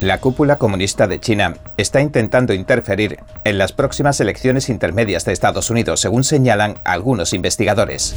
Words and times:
La 0.00 0.18
cúpula 0.18 0.58
comunista 0.58 1.08
de 1.08 1.18
China 1.18 1.54
está 1.76 2.00
intentando 2.00 2.54
interferir 2.54 3.18
en 3.42 3.58
las 3.58 3.72
próximas 3.72 4.20
elecciones 4.20 4.68
intermedias 4.68 5.24
de 5.24 5.32
Estados 5.32 5.70
Unidos, 5.70 5.98
según 5.98 6.22
señalan 6.22 6.76
algunos 6.84 7.32
investigadores. 7.32 8.14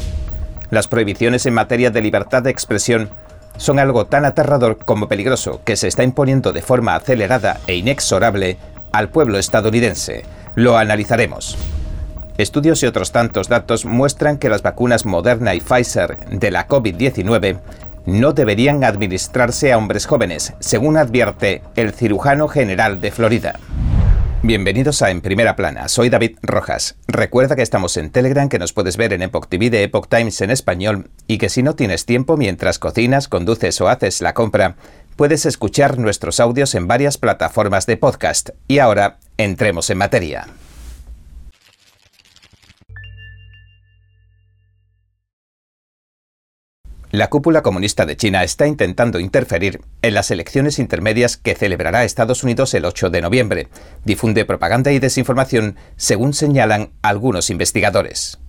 Las 0.70 0.88
prohibiciones 0.88 1.48
en 1.48 1.56
materia 1.56 1.90
de 1.90 2.02
libertad 2.02 2.44
de 2.44 2.52
expresión 2.52 3.10
son 3.58 3.80
algo 3.80 4.06
tan 4.06 4.26
aterrador 4.26 4.78
como 4.78 5.08
peligroso 5.08 5.62
que 5.66 5.76
se 5.76 5.88
está 5.88 6.04
imponiendo 6.04 6.54
de 6.54 6.62
forma 6.62 6.94
acelerada 6.94 7.60
e 7.66 7.74
inexorable 7.74 8.58
al 8.92 9.10
pueblo 9.10 9.40
estadounidense. 9.40 10.24
Lo 10.54 10.78
analizaremos. 10.78 11.58
Estudios 12.38 12.84
y 12.84 12.86
otros 12.86 13.12
tantos 13.12 13.50
datos 13.50 13.86
muestran 13.86 14.38
que 14.38 14.50
las 14.50 14.62
vacunas 14.62 15.08
Moderna 15.08 15.56
y 15.56 15.62
Pfizer 15.62 16.30
de 16.30 16.52
la 16.52 16.68
COVID-19 16.68 17.58
no 18.06 18.34
deberían 18.34 18.84
administrarse 18.84 19.72
a 19.72 19.78
hombres 19.78 20.06
jóvenes, 20.06 20.54
según 20.60 20.98
advierte 20.98 21.62
el 21.76 21.94
cirujano 21.94 22.48
general 22.48 23.02
de 23.02 23.12
Florida. 23.12 23.60
Bienvenidos 24.44 25.04
a 25.04 25.12
En 25.12 25.22
Primera 25.22 25.56
Plana, 25.56 25.88
soy 25.88 26.10
David 26.10 26.38
Rojas. 26.42 26.96
Recuerda 27.08 27.56
que 27.56 27.62
estamos 27.62 27.96
en 27.98 28.10
Telegram, 28.10 28.50
que 28.50 28.58
nos 28.58 28.74
puedes 28.74 28.98
ver 28.98 29.14
en 29.14 29.22
Epoch 29.22 29.48
TV 29.48 29.70
de 29.70 29.84
Epoch 29.84 30.08
Times 30.10 30.42
en 30.42 30.50
español 30.50 31.12
y 31.28 31.38
que 31.38 31.50
si 31.50 31.62
no 31.62 31.76
tienes 31.76 32.06
tiempo 32.06 32.38
mientras 32.38 32.80
cocinas, 32.80 33.28
conduces 33.28 33.80
o 33.82 33.88
haces 33.88 34.20
la 34.20 34.34
compra, 34.34 34.78
puedes 35.16 35.46
escuchar 35.46 36.00
nuestros 36.00 36.40
audios 36.40 36.74
en 36.74 36.88
varias 36.88 37.20
plataformas 37.20 37.86
de 37.86 37.98
podcast. 37.98 38.50
Y 38.68 38.80
ahora, 38.80 39.20
entremos 39.38 39.92
en 39.92 40.00
materia. 40.00 40.48
La 47.12 47.30
cúpula 47.30 47.62
comunista 47.62 48.06
de 48.06 48.16
China 48.16 48.42
está 48.42 48.68
intentando 48.68 49.20
interferir 49.20 49.82
en 50.02 50.14
las 50.14 50.32
elecciones 50.32 50.80
intermedias 50.80 51.36
que 51.36 51.56
celebrará 51.56 52.06
Estados 52.06 52.42
Unidos 52.46 52.74
el 52.74 52.86
8 52.86 53.10
de 53.10 53.22
noviembre. 53.22 53.68
Difunde 54.06 54.46
propaganda 54.46 54.94
y 54.94 55.00
desinformación, 55.00 55.76
según 55.98 56.34
señalan 56.34 56.92
algunos 57.02 57.50
investigadores. 57.50 58.40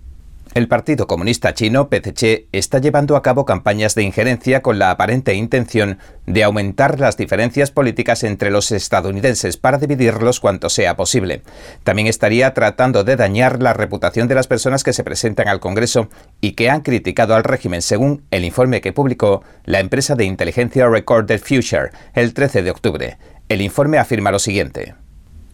El 0.54 0.68
Partido 0.68 1.06
Comunista 1.06 1.54
Chino, 1.54 1.88
PCC, 1.88 2.46
está 2.52 2.78
llevando 2.78 3.16
a 3.16 3.22
cabo 3.22 3.46
campañas 3.46 3.94
de 3.94 4.02
injerencia 4.02 4.60
con 4.60 4.78
la 4.78 4.90
aparente 4.90 5.32
intención 5.32 5.98
de 6.26 6.44
aumentar 6.44 7.00
las 7.00 7.16
diferencias 7.16 7.70
políticas 7.70 8.22
entre 8.22 8.50
los 8.50 8.70
estadounidenses 8.70 9.56
para 9.56 9.78
dividirlos 9.78 10.40
cuanto 10.40 10.68
sea 10.68 10.94
posible. 10.94 11.40
También 11.84 12.06
estaría 12.06 12.52
tratando 12.52 13.02
de 13.02 13.16
dañar 13.16 13.62
la 13.62 13.72
reputación 13.72 14.28
de 14.28 14.34
las 14.34 14.46
personas 14.46 14.84
que 14.84 14.92
se 14.92 15.04
presentan 15.04 15.48
al 15.48 15.58
Congreso 15.58 16.10
y 16.42 16.52
que 16.52 16.68
han 16.68 16.82
criticado 16.82 17.34
al 17.34 17.44
régimen, 17.44 17.80
según 17.80 18.24
el 18.30 18.44
informe 18.44 18.82
que 18.82 18.92
publicó 18.92 19.42
la 19.64 19.80
empresa 19.80 20.16
de 20.16 20.26
inteligencia 20.26 20.86
Recorded 20.86 21.40
Future 21.40 21.92
el 22.12 22.34
13 22.34 22.62
de 22.62 22.70
octubre. 22.70 23.18
El 23.48 23.62
informe 23.62 23.96
afirma 23.96 24.30
lo 24.30 24.38
siguiente. 24.38 24.96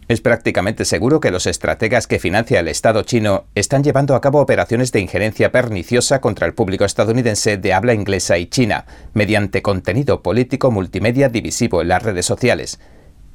Es 0.09 0.21
prácticamente 0.21 0.85
seguro 0.85 1.19
que 1.19 1.29
los 1.29 1.45
estrategas 1.45 2.07
que 2.07 2.17
financia 2.17 2.59
el 2.59 2.67
Estado 2.67 3.03
chino 3.03 3.45
están 3.53 3.83
llevando 3.83 4.15
a 4.15 4.21
cabo 4.21 4.41
operaciones 4.41 4.91
de 4.91 5.01
injerencia 5.01 5.51
perniciosa 5.51 6.19
contra 6.19 6.47
el 6.47 6.55
público 6.55 6.83
estadounidense 6.83 7.57
de 7.57 7.73
habla 7.73 7.93
inglesa 7.93 8.39
y 8.39 8.47
china, 8.47 8.85
mediante 9.13 9.61
contenido 9.61 10.23
político 10.23 10.71
multimedia 10.71 11.29
divisivo 11.29 11.83
en 11.83 11.89
las 11.89 12.01
redes 12.01 12.25
sociales. 12.25 12.79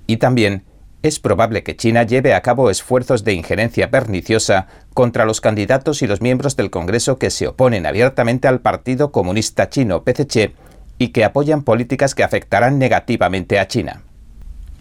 Y 0.09 0.17
también 0.17 0.65
es 1.05 1.21
probable 1.21 1.63
que 1.63 1.77
China 1.77 2.03
lleve 2.03 2.35
a 2.35 2.43
cabo 2.43 2.69
esfuerzos 2.71 3.23
de 3.23 3.35
injerencia 3.35 3.93
perniciosa 3.93 4.67
contra 4.95 5.27
los 5.27 5.41
candidatos 5.41 6.03
y 6.03 6.09
los 6.09 6.23
miembros 6.23 6.57
del 6.57 6.71
Congreso 6.71 7.21
que 7.21 7.31
se 7.31 7.47
oponen 7.47 7.87
abiertamente 7.87 8.49
al 8.49 8.63
Partido 8.63 9.13
Comunista 9.13 9.69
Chino 9.69 10.03
PCC 10.03 10.55
y 10.99 11.09
que 11.11 11.23
apoyan 11.23 11.63
políticas 11.63 12.17
que 12.17 12.25
afectarán 12.25 12.81
negativamente 12.81 13.61
a 13.61 13.69
China. 13.69 14.03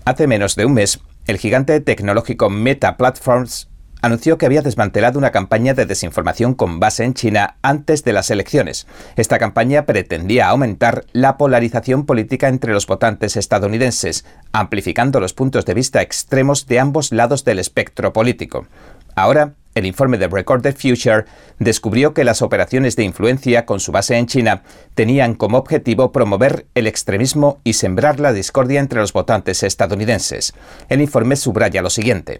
Hace 0.05 0.25
menos 0.25 0.55
de 0.55 0.66
un 0.66 0.73
mes, 0.73 0.99
el 1.27 1.38
gigante 1.38 1.79
tecnológico 1.79 2.49
Meta 2.49 2.97
Platforms 2.97 3.69
anunció 4.02 4.38
que 4.38 4.45
había 4.45 4.61
desmantelado 4.61 5.17
una 5.17 5.31
campaña 5.31 5.73
de 5.73 5.85
desinformación 5.85 6.53
con 6.53 6.81
base 6.81 7.05
en 7.05 7.14
China 7.14 7.55
antes 7.61 8.03
de 8.03 8.11
las 8.11 8.30
elecciones. 8.30 8.86
Esta 9.15 9.39
campaña 9.39 9.86
pretendía 9.86 10.49
aumentar 10.49 11.05
la 11.14 11.37
polarización 11.37 12.05
política 12.05 12.49
entre 12.49 12.73
los 12.73 12.86
votantes 12.86 13.37
estadounidenses, 13.37 14.25
amplificando 14.52 15.21
los 15.21 15.33
puntos 15.33 15.65
de 15.65 15.73
vista 15.73 16.02
extremos 16.02 16.67
de 16.67 16.81
ambos 16.81 17.14
lados 17.14 17.45
del 17.45 17.59
espectro 17.59 18.11
político. 18.11 18.67
Ahora, 19.15 19.53
el 19.76 19.86
informe 19.86 20.17
de 20.17 20.28
Recorded 20.28 20.76
Future 20.76 21.26
descubrió 21.60 22.14
que 22.14 22.23
las 22.23 22.42
operaciones 22.42 22.95
de 22.95 23.04
influencia 23.04 23.66
con 23.66 23.80
su 23.80 23.92
base 23.92 24.17
en 24.17 24.28
China 24.28 24.64
tenían 24.94 25.34
como 25.36 25.58
objetivo 25.58 26.11
promover 26.11 26.66
el 26.76 26.88
extremismo 26.88 27.60
y 27.64 27.73
sembrar 27.73 28.20
la 28.20 28.34
discordia 28.34 28.80
entre 28.80 29.00
los 29.00 29.14
votantes 29.14 29.64
estadounidenses. 29.64 30.54
El 30.89 31.02
informe 31.02 31.36
subraya 31.36 31.82
lo 31.82 31.89
siguiente. 31.89 32.39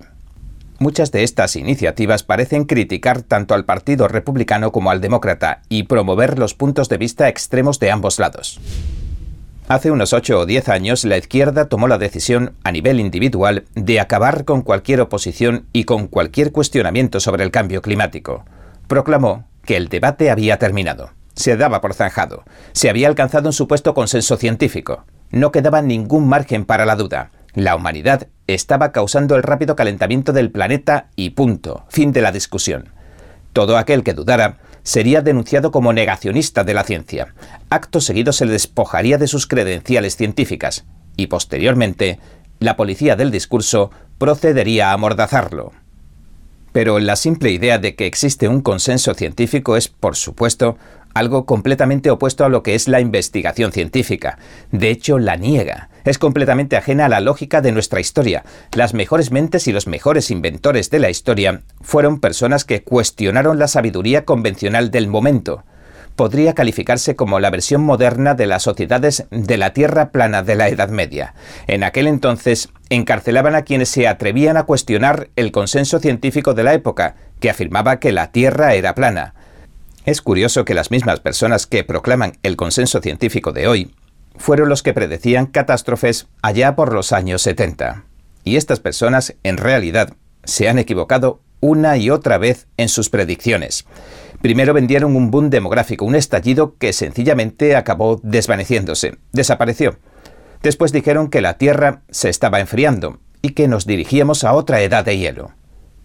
Muchas 0.80 1.12
de 1.12 1.24
estas 1.24 1.56
iniciativas 1.56 2.24
parecen 2.24 2.66
criticar 2.66 3.22
tanto 3.22 3.54
al 3.54 3.66
Partido 3.66 4.08
Republicano 4.08 4.72
como 4.72 4.92
al 4.92 5.02
Demócrata 5.02 5.62
y 5.70 5.84
promover 5.84 6.40
los 6.40 6.56
puntos 6.56 6.90
de 6.90 6.98
vista 6.98 7.30
extremos 7.30 7.80
de 7.80 7.92
ambos 7.92 8.20
lados. 8.20 8.60
Hace 9.74 9.90
unos 9.90 10.14
8 10.14 10.42
o 10.42 10.46
10 10.46 10.70
años 10.70 11.04
la 11.04 11.18
izquierda 11.18 11.66
tomó 11.66 11.88
la 11.88 11.98
decisión 11.98 12.54
a 12.64 12.72
nivel 12.72 13.00
individual 13.00 13.66
de 13.74 14.00
acabar 14.00 14.46
con 14.46 14.62
cualquier 14.62 15.02
oposición 15.02 15.66
y 15.74 15.86
con 15.86 16.06
cualquier 16.06 16.52
cuestionamiento 16.52 17.20
sobre 17.20 17.44
el 17.44 17.50
cambio 17.50 17.82
climático. 17.82 18.46
Proclamó 18.88 19.48
que 19.66 19.76
el 19.76 19.90
debate 19.90 20.30
había 20.30 20.60
terminado. 20.60 21.10
Se 21.34 21.58
daba 21.58 21.82
por 21.82 21.96
zanjado. 21.96 22.44
Se 22.74 22.88
había 22.88 23.08
alcanzado 23.08 23.50
un 23.50 23.54
supuesto 23.54 23.96
consenso 23.96 24.38
científico. 24.38 25.06
No 25.32 25.52
quedaba 25.52 25.82
ningún 25.82 26.28
margen 26.28 26.66
para 26.66 26.86
la 26.86 26.96
duda. 26.96 27.32
La 27.56 27.76
humanidad 27.76 28.28
estaba 28.46 28.92
causando 28.92 29.36
el 29.36 29.42
rápido 29.42 29.76
calentamiento 29.76 30.34
del 30.34 30.52
planeta 30.52 31.08
y 31.16 31.32
punto. 31.32 31.86
Fin 31.90 32.12
de 32.12 32.22
la 32.22 32.32
discusión. 32.32 32.90
Todo 33.54 33.80
aquel 33.80 34.04
que 34.04 34.14
dudara 34.14 34.60
sería 34.84 35.22
denunciado 35.22 35.72
como 35.72 35.94
negacionista 35.94 36.64
de 36.64 36.74
la 36.74 36.84
ciencia. 36.84 37.34
Acto 37.70 38.02
seguido 38.02 38.34
se 38.34 38.46
le 38.46 38.52
despojaría 38.52 39.18
de 39.18 39.28
sus 39.28 39.48
credenciales 39.48 40.16
científicas 40.16 40.86
y 41.18 41.28
posteriormente 41.28 42.20
la 42.60 42.76
policía 42.76 43.16
del 43.16 43.32
discurso 43.32 43.92
procedería 44.18 44.90
a 44.90 44.94
amordazarlo. 44.94 45.72
Pero 46.72 47.00
la 47.00 47.16
simple 47.16 47.52
idea 47.52 47.78
de 47.78 47.96
que 47.96 48.08
existe 48.08 48.48
un 48.48 48.62
consenso 48.62 49.14
científico 49.14 49.78
es, 49.78 49.88
por 49.88 50.16
supuesto, 50.16 50.78
algo 51.14 51.46
completamente 51.46 52.10
opuesto 52.10 52.46
a 52.46 52.50
lo 52.50 52.64
que 52.64 52.76
es 52.76 52.88
la 52.88 53.00
investigación 53.00 53.72
científica. 53.72 54.38
De 54.72 54.90
hecho, 54.90 55.20
la 55.20 55.36
niega. 55.36 55.90
Es 56.04 56.18
completamente 56.18 56.76
ajena 56.76 57.06
a 57.06 57.10
la 57.10 57.22
lógica 57.22 57.62
de 57.62 57.72
nuestra 57.72 58.00
historia. 58.00 58.44
Las 58.74 58.94
mejores 58.94 59.32
mentes 59.32 59.68
y 59.68 59.72
los 59.72 59.88
mejores 59.88 60.32
inventores 60.32 60.90
de 60.90 61.00
la 61.00 61.10
historia 61.10 61.62
fueron 61.82 62.20
personas 62.20 62.66
que 62.66 62.84
cuestionaron 62.84 63.58
la 63.58 63.68
sabiduría 63.68 64.26
convencional 64.26 64.92
del 64.92 65.08
momento. 65.08 65.64
Podría 66.16 66.54
calificarse 66.54 67.16
como 67.16 67.40
la 67.40 67.50
versión 67.50 67.82
moderna 67.82 68.36
de 68.36 68.46
las 68.46 68.64
sociedades 68.64 69.26
de 69.32 69.58
la 69.58 69.74
Tierra 69.74 70.12
plana 70.12 70.44
de 70.44 70.56
la 70.56 70.68
Edad 70.68 70.90
Media. 70.90 71.34
En 71.66 71.84
aquel 71.84 72.06
entonces 72.06 72.70
encarcelaban 72.90 73.56
a 73.56 73.64
quienes 73.64 73.90
se 73.90 74.08
atrevían 74.08 74.58
a 74.58 74.64
cuestionar 74.64 75.30
el 75.36 75.52
consenso 75.52 76.00
científico 76.00 76.54
de 76.54 76.64
la 76.64 76.74
época, 76.74 77.16
que 77.40 77.50
afirmaba 77.50 78.00
que 78.00 78.12
la 78.12 78.32
Tierra 78.32 78.76
era 78.76 78.94
plana. 78.94 79.34
Es 80.06 80.22
curioso 80.22 80.66
que 80.66 80.74
las 80.74 80.92
mismas 80.92 81.22
personas 81.22 81.66
que 81.66 81.86
proclaman 81.86 82.34
el 82.44 82.58
consenso 82.58 83.00
científico 83.00 83.54
de 83.54 83.68
hoy 83.68 83.96
fueron 84.36 84.68
los 84.68 84.84
que 84.84 84.94
predecían 84.94 85.46
catástrofes 85.46 86.28
allá 86.42 86.76
por 86.76 86.94
los 86.94 87.14
años 87.14 87.42
70. 87.44 88.04
Y 88.44 88.58
estas 88.58 88.82
personas, 88.82 89.36
en 89.44 89.56
realidad, 89.56 90.14
se 90.44 90.68
han 90.68 90.78
equivocado 90.78 91.40
una 91.62 91.96
y 91.96 92.10
otra 92.10 92.38
vez 92.38 92.68
en 92.76 92.90
sus 92.90 93.10
predicciones. 93.10 93.86
Primero 94.42 94.74
vendieron 94.74 95.16
un 95.16 95.32
boom 95.32 95.50
demográfico, 95.50 96.04
un 96.04 96.16
estallido 96.16 96.76
que 96.78 96.92
sencillamente 96.92 97.78
acabó 97.78 98.20
desvaneciéndose, 98.22 99.20
desapareció. 99.32 99.98
Después 100.62 100.92
dijeron 100.92 101.30
que 101.30 101.40
la 101.40 101.58
Tierra 101.58 102.02
se 102.10 102.28
estaba 102.28 102.60
enfriando 102.60 103.20
y 103.42 103.52
que 103.52 103.70
nos 103.70 103.86
dirigíamos 103.86 104.44
a 104.44 104.52
otra 104.52 104.82
edad 104.82 105.06
de 105.06 105.18
hielo. 105.18 105.54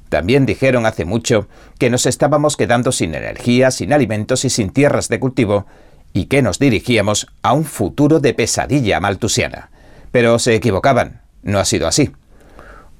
También 0.09 0.47
dijeron 0.47 0.87
hace 0.87 1.05
mucho 1.05 1.49
que 1.79 1.91
nos 1.91 2.07
estábamos 2.07 2.57
quedando 2.57 2.93
sin 2.93 3.15
energía, 3.15 3.71
sin 3.71 3.93
alimentos 3.93 4.45
y 4.45 4.51
sin 4.51 4.71
tierras 4.71 5.09
de 5.09 5.21
cultivo, 5.21 5.67
y 6.13 6.27
que 6.27 6.43
nos 6.43 6.59
dirigíamos 6.59 7.27
a 7.43 7.53
un 7.53 7.65
futuro 7.65 8.19
de 8.21 8.35
pesadilla 8.35 9.01
maltusiana. 9.01 9.71
Pero 10.11 10.39
se 10.39 10.55
equivocaban, 10.55 11.21
no 11.43 11.59
ha 11.59 11.65
sido 11.65 11.87
así. 11.87 12.11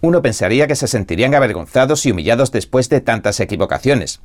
Uno 0.01 0.23
pensaría 0.23 0.67
que 0.67 0.77
se 0.77 0.87
sentirían 0.87 1.35
avergonzados 1.35 2.05
y 2.07 2.13
humillados 2.13 2.53
después 2.53 2.89
de 2.89 3.01
tantas 3.01 3.41
equivocaciones. 3.41 4.21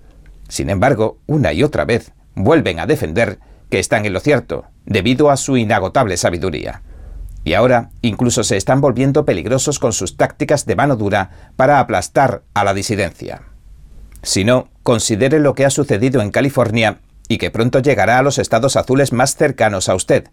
Sin 0.50 0.70
embargo, 0.70 1.18
una 1.26 1.54
y 1.54 1.64
otra 1.64 1.86
vez 1.86 2.12
vuelven 2.36 2.80
a 2.80 2.86
defender 2.86 3.40
que 3.70 3.80
están 3.80 4.06
en 4.06 4.14
lo 4.14 4.20
cierto, 4.20 4.66
debido 4.86 5.32
a 5.32 5.38
su 5.38 5.58
inagotable 5.58 6.18
sabiduría. 6.18 6.84
Y 7.44 7.54
ahora 7.54 7.90
incluso 8.02 8.44
se 8.44 8.58
están 8.58 8.82
volviendo 8.82 9.26
peligrosos 9.26 9.80
con 9.80 9.94
sus 9.94 10.18
tácticas 10.18 10.66
de 10.66 10.76
mano 10.76 10.96
dura 10.96 11.52
para 11.56 11.80
aplastar 11.80 12.44
a 12.54 12.64
la 12.64 12.74
disidencia. 12.74 13.42
Si 14.22 14.46
no, 14.46 14.70
considere 14.84 15.40
lo 15.40 15.54
que 15.54 15.66
ha 15.66 15.70
sucedido 15.70 16.22
en 16.22 16.32
California 16.32 17.00
y 17.28 17.38
que 17.38 17.52
pronto 17.52 17.80
llegará 17.80 18.20
a 18.20 18.24
los 18.24 18.38
estados 18.38 18.76
azules 18.76 19.12
más 19.12 19.36
cercanos 19.36 19.90
a 19.90 19.96
usted. 19.96 20.30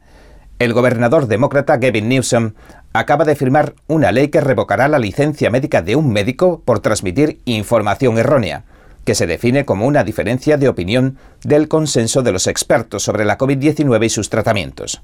El 0.60 0.72
gobernador 0.72 1.26
demócrata 1.26 1.78
Gavin 1.78 2.08
Newsom 2.08 2.52
acaba 2.92 3.24
de 3.24 3.34
firmar 3.34 3.74
una 3.86 4.12
ley 4.12 4.28
que 4.28 4.40
revocará 4.40 4.88
la 4.88 4.98
licencia 4.98 5.50
médica 5.50 5.82
de 5.82 5.96
un 5.96 6.12
médico 6.12 6.62
por 6.64 6.80
transmitir 6.80 7.40
información 7.46 8.18
errónea, 8.18 8.64
que 9.04 9.14
se 9.14 9.26
define 9.26 9.64
como 9.64 9.86
una 9.86 10.04
diferencia 10.04 10.56
de 10.56 10.68
opinión 10.68 11.16
del 11.42 11.68
consenso 11.68 12.22
de 12.22 12.32
los 12.32 12.46
expertos 12.46 13.02
sobre 13.02 13.24
la 13.24 13.38
COVID-19 13.38 14.04
y 14.04 14.10
sus 14.10 14.28
tratamientos. 14.28 15.00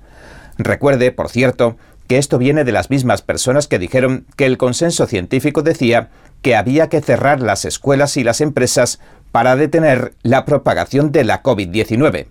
Recuerde, 0.59 1.13
por 1.13 1.29
cierto, 1.29 1.77
que 2.07 2.19
esto 2.19 2.39
viene 2.39 2.65
de 2.65 2.73
las 2.73 2.91
mismas 2.91 3.23
personas 3.23 3.69
que 3.69 3.79
dijeron 3.79 4.27
que 4.37 4.47
el 4.47 4.59
consenso 4.59 5.07
científico 5.07 5.63
decía 5.63 6.11
que 6.43 6.57
había 6.57 6.89
que 6.89 7.01
cerrar 7.01 7.41
las 7.41 7.65
escuelas 7.65 8.17
y 8.17 8.25
las 8.25 8.41
empresas 8.41 9.01
para 9.33 9.57
detener 9.57 10.15
la 10.23 10.45
propagación 10.45 11.13
de 11.13 11.25
la 11.25 11.43
COVID-19 11.43 12.27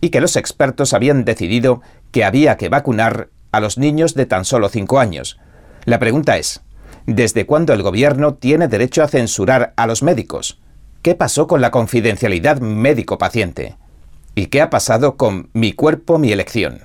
y 0.00 0.10
que 0.10 0.20
los 0.20 0.36
expertos 0.36 0.92
habían 0.92 1.24
decidido 1.24 1.80
que 2.10 2.24
había 2.24 2.56
que 2.56 2.68
vacunar 2.68 3.28
a 3.52 3.60
los 3.60 3.78
niños 3.78 4.14
de 4.14 4.26
tan 4.26 4.44
solo 4.44 4.68
5 4.68 4.98
años. 4.98 5.38
La 5.84 5.98
pregunta 5.98 6.36
es, 6.38 6.62
¿desde 7.06 7.46
cuándo 7.46 7.72
el 7.72 7.82
gobierno 7.82 8.34
tiene 8.34 8.68
derecho 8.68 9.02
a 9.02 9.08
censurar 9.08 9.72
a 9.76 9.86
los 9.86 10.02
médicos? 10.02 10.58
¿Qué 11.02 11.14
pasó 11.14 11.46
con 11.46 11.60
la 11.60 11.70
confidencialidad 11.70 12.60
médico-paciente? 12.60 13.76
¿Y 14.34 14.46
qué 14.46 14.60
ha 14.60 14.70
pasado 14.70 15.16
con 15.16 15.50
mi 15.52 15.72
cuerpo, 15.72 16.18
mi 16.18 16.32
elección? 16.32 16.80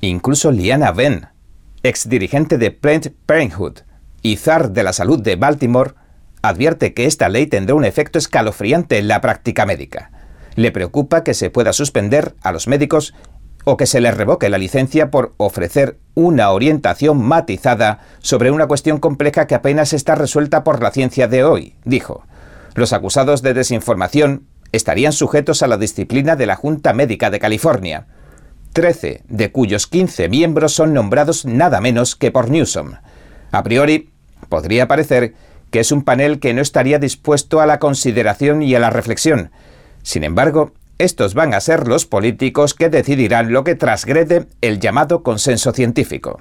Incluso 0.00 0.50
Liana 0.50 0.92
Venn, 1.82 1.90
exdirigente 1.90 2.58
de 2.58 2.70
Planned 2.70 3.12
Parenthood 3.26 3.78
y 4.22 4.36
zar 4.36 4.72
de 4.72 4.82
la 4.82 4.92
salud 4.92 5.20
de 5.20 5.36
Baltimore, 5.36 5.94
advierte 6.42 6.94
que 6.94 7.06
esta 7.06 7.28
ley 7.28 7.46
tendrá 7.46 7.74
un 7.74 7.84
efecto 7.84 8.18
escalofriante 8.18 8.98
en 8.98 9.08
la 9.08 9.20
práctica 9.20 9.66
médica. 9.66 10.10
Le 10.56 10.72
preocupa 10.72 11.22
que 11.22 11.34
se 11.34 11.50
pueda 11.50 11.72
suspender 11.72 12.34
a 12.42 12.52
los 12.52 12.66
médicos 12.66 13.14
o 13.64 13.76
que 13.76 13.86
se 13.86 14.00
les 14.00 14.16
revoque 14.16 14.48
la 14.48 14.58
licencia 14.58 15.10
por 15.10 15.34
ofrecer 15.36 15.98
una 16.14 16.50
orientación 16.50 17.22
matizada 17.22 18.00
sobre 18.20 18.50
una 18.50 18.66
cuestión 18.66 18.98
compleja 18.98 19.46
que 19.46 19.54
apenas 19.54 19.92
está 19.92 20.14
resuelta 20.14 20.64
por 20.64 20.82
la 20.82 20.90
ciencia 20.90 21.28
de 21.28 21.44
hoy, 21.44 21.76
dijo. 21.84 22.24
Los 22.74 22.92
acusados 22.92 23.42
de 23.42 23.52
desinformación 23.52 24.46
estarían 24.72 25.12
sujetos 25.12 25.62
a 25.62 25.66
la 25.66 25.76
disciplina 25.76 26.36
de 26.36 26.46
la 26.46 26.56
Junta 26.56 26.94
Médica 26.94 27.30
de 27.30 27.38
California, 27.38 28.06
13 28.72 29.22
de 29.28 29.52
cuyos 29.52 29.86
15 29.86 30.28
miembros 30.28 30.72
son 30.72 30.94
nombrados 30.94 31.44
nada 31.44 31.80
menos 31.80 32.16
que 32.16 32.30
por 32.30 32.50
Newsom. 32.50 32.94
A 33.50 33.62
priori, 33.62 34.10
podría 34.48 34.88
parecer 34.88 35.34
que 35.70 35.80
es 35.80 35.92
un 35.92 36.02
panel 36.02 36.40
que 36.40 36.54
no 36.54 36.62
estaría 36.62 36.98
dispuesto 36.98 37.60
a 37.60 37.66
la 37.66 37.78
consideración 37.78 38.62
y 38.62 38.74
a 38.74 38.80
la 38.80 38.90
reflexión. 38.90 39.50
Sin 40.02 40.24
embargo, 40.24 40.72
estos 40.98 41.34
van 41.34 41.54
a 41.54 41.60
ser 41.60 41.88
los 41.88 42.06
políticos 42.06 42.74
que 42.74 42.90
decidirán 42.90 43.52
lo 43.52 43.64
que 43.64 43.74
trasgrede 43.74 44.46
el 44.60 44.80
llamado 44.80 45.22
consenso 45.22 45.72
científico. 45.72 46.40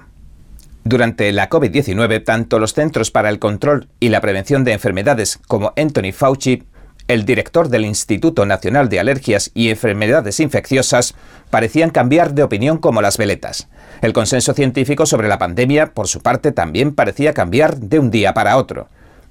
Durante 0.83 1.31
la 1.31 1.49
COVID-19, 1.49 2.23
tanto 2.23 2.57
los 2.57 2.73
Centros 2.73 3.11
para 3.11 3.29
el 3.29 3.39
Control 3.39 3.87
y 3.99 4.09
la 4.09 4.21
Prevención 4.21 4.63
de 4.63 4.73
Enfermedades 4.73 5.39
como 5.47 5.73
Anthony 5.77 6.11
Fauci 6.13 6.63
el 7.09 7.25
director 7.25 7.69
del 7.69 7.85
Instituto 7.85 8.45
Nacional 8.45 8.87
de 8.87 8.99
Alergias 8.99 9.49
y 9.55 9.69
Enfermedades 9.69 10.39
Infecciosas 10.39 11.15
parecían 11.49 11.89
cambiar 11.89 12.35
de 12.35 12.43
opinión 12.43 12.77
como 12.77 13.01
las 13.01 13.17
veletas. 13.17 13.67
El 14.01 14.13
consenso 14.13 14.53
científico 14.53 15.07
sobre 15.07 15.27
la 15.27 15.39
pandemia, 15.39 15.87
por 15.95 16.07
su 16.07 16.21
parte, 16.21 16.51
también 16.51 16.93
parecía 16.93 17.33
cambiar 17.33 17.77
de 17.77 17.97
un 17.97 18.11
día 18.11 18.35
para 18.35 18.57
otro. 18.57 18.89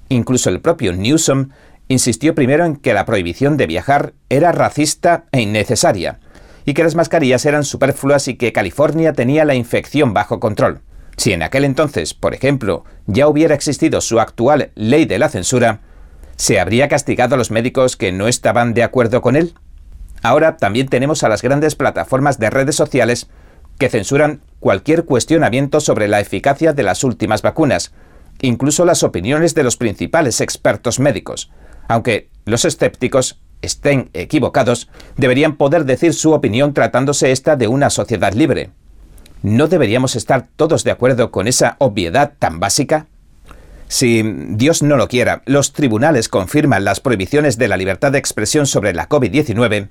Incluso 0.09 0.49
el 0.49 0.59
propio 0.59 0.91
Newsom 0.91 1.51
insistió 1.87 2.35
primero 2.35 2.65
en 2.65 2.75
que 2.75 2.93
la 2.93 3.05
prohibición 3.05 3.55
de 3.55 3.67
viajar 3.67 4.13
era 4.29 4.51
racista 4.51 5.23
e 5.31 5.39
innecesaria, 5.39 6.19
y 6.65 6.73
que 6.73 6.83
las 6.83 6.95
mascarillas 6.95 7.45
eran 7.45 7.63
superfluas 7.63 8.27
y 8.27 8.35
que 8.35 8.51
California 8.51 9.13
tenía 9.13 9.45
la 9.45 9.55
infección 9.55 10.13
bajo 10.13 10.41
control. 10.41 10.81
Si 11.15 11.31
en 11.31 11.43
aquel 11.43 11.63
entonces, 11.63 12.13
por 12.13 12.33
ejemplo, 12.33 12.83
ya 13.07 13.29
hubiera 13.29 13.55
existido 13.55 14.01
su 14.01 14.19
actual 14.19 14.71
ley 14.75 15.05
de 15.05 15.17
la 15.17 15.29
censura, 15.29 15.79
¿Se 16.39 16.57
habría 16.57 16.87
castigado 16.87 17.35
a 17.35 17.37
los 17.37 17.51
médicos 17.51 17.97
que 17.97 18.13
no 18.13 18.29
estaban 18.29 18.73
de 18.73 18.81
acuerdo 18.81 19.21
con 19.21 19.35
él? 19.35 19.55
Ahora 20.23 20.55
también 20.55 20.87
tenemos 20.87 21.21
a 21.23 21.27
las 21.27 21.41
grandes 21.41 21.75
plataformas 21.75 22.39
de 22.39 22.49
redes 22.49 22.77
sociales 22.77 23.27
que 23.77 23.89
censuran 23.89 24.39
cualquier 24.61 25.03
cuestionamiento 25.03 25.81
sobre 25.81 26.07
la 26.07 26.21
eficacia 26.21 26.71
de 26.71 26.83
las 26.83 27.03
últimas 27.03 27.41
vacunas, 27.41 27.91
incluso 28.39 28.85
las 28.85 29.03
opiniones 29.03 29.53
de 29.53 29.63
los 29.63 29.75
principales 29.75 30.39
expertos 30.39 31.01
médicos. 31.01 31.51
Aunque 31.89 32.29
los 32.45 32.63
escépticos 32.63 33.41
estén 33.61 34.09
equivocados, 34.13 34.87
deberían 35.17 35.57
poder 35.57 35.83
decir 35.83 36.13
su 36.13 36.31
opinión 36.31 36.73
tratándose 36.73 37.33
esta 37.33 37.57
de 37.57 37.67
una 37.67 37.89
sociedad 37.89 38.31
libre. 38.31 38.69
¿No 39.43 39.67
deberíamos 39.67 40.15
estar 40.15 40.47
todos 40.55 40.85
de 40.85 40.91
acuerdo 40.91 41.31
con 41.31 41.49
esa 41.49 41.75
obviedad 41.79 42.31
tan 42.39 42.61
básica? 42.61 43.07
Si 43.91 44.21
Dios 44.21 44.83
no 44.83 44.97
lo 44.97 45.07
quiera, 45.07 45.41
los 45.45 45.73
tribunales 45.73 46.29
confirman 46.29 46.85
las 46.85 46.99
prohibiciones 46.99 47.57
de 47.57 47.67
la 47.67 47.75
libertad 47.75 48.11
de 48.11 48.19
expresión 48.19 48.67
sobre 48.67 48.93
la 48.93 49.09
COVID-19, 49.09 49.89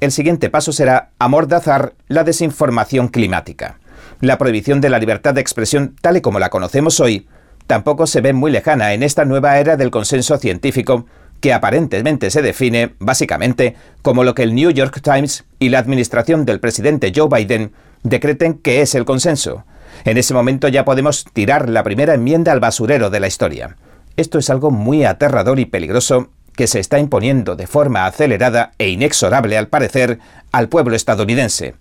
el 0.00 0.12
siguiente 0.12 0.48
paso 0.48 0.72
será 0.72 1.10
amordazar 1.18 1.92
la 2.08 2.24
desinformación 2.24 3.08
climática. 3.08 3.78
La 4.20 4.38
prohibición 4.38 4.80
de 4.80 4.88
la 4.88 4.98
libertad 4.98 5.34
de 5.34 5.42
expresión, 5.42 5.94
tal 6.00 6.16
y 6.16 6.20
como 6.22 6.38
la 6.38 6.48
conocemos 6.48 7.00
hoy, 7.00 7.28
tampoco 7.66 8.06
se 8.06 8.22
ve 8.22 8.32
muy 8.32 8.50
lejana 8.50 8.94
en 8.94 9.02
esta 9.02 9.26
nueva 9.26 9.58
era 9.58 9.76
del 9.76 9.90
consenso 9.90 10.38
científico 10.38 11.04
que 11.40 11.52
aparentemente 11.52 12.30
se 12.30 12.40
define, 12.40 12.94
básicamente, 12.98 13.76
como 14.00 14.24
lo 14.24 14.34
que 14.34 14.42
el 14.44 14.54
New 14.54 14.70
York 14.70 15.02
Times 15.02 15.44
y 15.58 15.68
la 15.68 15.80
administración 15.80 16.46
del 16.46 16.60
presidente 16.60 17.12
Joe 17.14 17.28
Biden 17.28 17.72
decreten 18.04 18.54
que 18.54 18.80
es 18.80 18.94
el 18.94 19.04
consenso, 19.04 19.66
en 20.04 20.18
ese 20.18 20.34
momento 20.34 20.68
ya 20.68 20.84
podemos 20.84 21.24
tirar 21.32 21.68
la 21.68 21.82
primera 21.82 22.14
enmienda 22.14 22.52
al 22.52 22.60
basurero 22.60 23.10
de 23.10 23.20
la 23.20 23.26
historia. 23.26 23.76
Esto 24.16 24.38
es 24.38 24.50
algo 24.50 24.70
muy 24.70 25.04
aterrador 25.04 25.58
y 25.58 25.64
peligroso 25.64 26.30
que 26.54 26.66
se 26.66 26.78
está 26.78 26.98
imponiendo 26.98 27.56
de 27.56 27.66
forma 27.66 28.06
acelerada 28.06 28.72
e 28.78 28.88
inexorable, 28.88 29.58
al 29.58 29.68
parecer, 29.68 30.20
al 30.52 30.68
pueblo 30.68 30.94
estadounidense. 30.94 31.74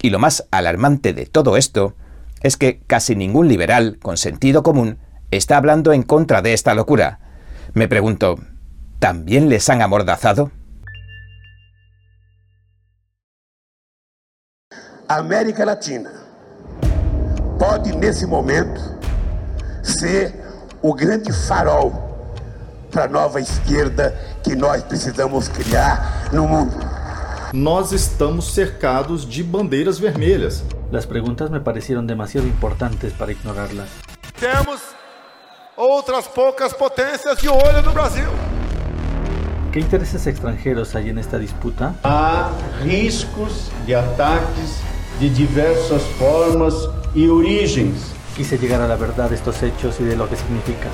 Y 0.00 0.10
lo 0.10 0.18
más 0.18 0.46
alarmante 0.50 1.12
de 1.12 1.26
todo 1.26 1.56
esto 1.56 1.94
es 2.42 2.56
que 2.56 2.80
casi 2.86 3.14
ningún 3.14 3.48
liberal 3.48 3.98
con 4.00 4.16
sentido 4.16 4.62
común 4.62 4.98
está 5.30 5.56
hablando 5.56 5.92
en 5.92 6.02
contra 6.02 6.42
de 6.42 6.54
esta 6.54 6.74
locura. 6.74 7.18
Me 7.74 7.88
pregunto, 7.88 8.36
¿también 8.98 9.48
les 9.48 9.68
han 9.68 9.82
amordazado? 9.82 10.50
América 15.08 15.64
Latina 15.64 16.25
pode, 17.58 17.94
nesse 17.96 18.26
momento, 18.26 18.80
ser 19.82 20.34
o 20.82 20.94
grande 20.94 21.32
farol 21.32 22.06
para 22.90 23.04
a 23.04 23.08
nova 23.08 23.40
esquerda 23.40 24.16
que 24.42 24.54
nós 24.54 24.82
precisamos 24.82 25.48
criar 25.48 26.28
no 26.32 26.46
mundo. 26.46 26.76
Nós 27.52 27.92
estamos 27.92 28.52
cercados 28.52 29.28
de 29.28 29.42
bandeiras 29.42 29.98
vermelhas. 29.98 30.64
Las 30.90 31.06
preguntas 31.06 31.50
me 31.50 31.60
parecieron 31.60 32.06
demasiado 32.06 32.46
importantes 32.46 33.12
para 33.12 33.32
ignorarlas. 33.32 33.88
Temos 34.38 34.80
outras 35.76 36.26
poucas 36.26 36.72
potências 36.72 37.38
de 37.38 37.48
olho 37.48 37.82
no 37.82 37.92
Brasil. 37.92 38.28
¿Qué 39.72 39.80
intereses 39.80 40.26
extranjeros 40.26 40.94
hay 40.94 41.10
en 41.10 41.18
esta 41.18 41.38
disputa? 41.38 41.94
Há 42.02 42.50
riscos 42.82 43.70
de 43.86 43.94
ataques 43.94 44.80
de 45.20 45.28
diversas 45.28 46.02
formas 46.18 46.74
y 47.16 47.28
origens. 47.28 48.14
Quise 48.36 48.58
llegar 48.58 48.82
a 48.82 48.86
la 48.86 48.96
verdad 48.96 49.30
de 49.30 49.36
estos 49.36 49.62
hechos 49.62 49.98
y 50.00 50.04
de 50.04 50.16
lo 50.16 50.28
que 50.28 50.36
significa. 50.36 50.90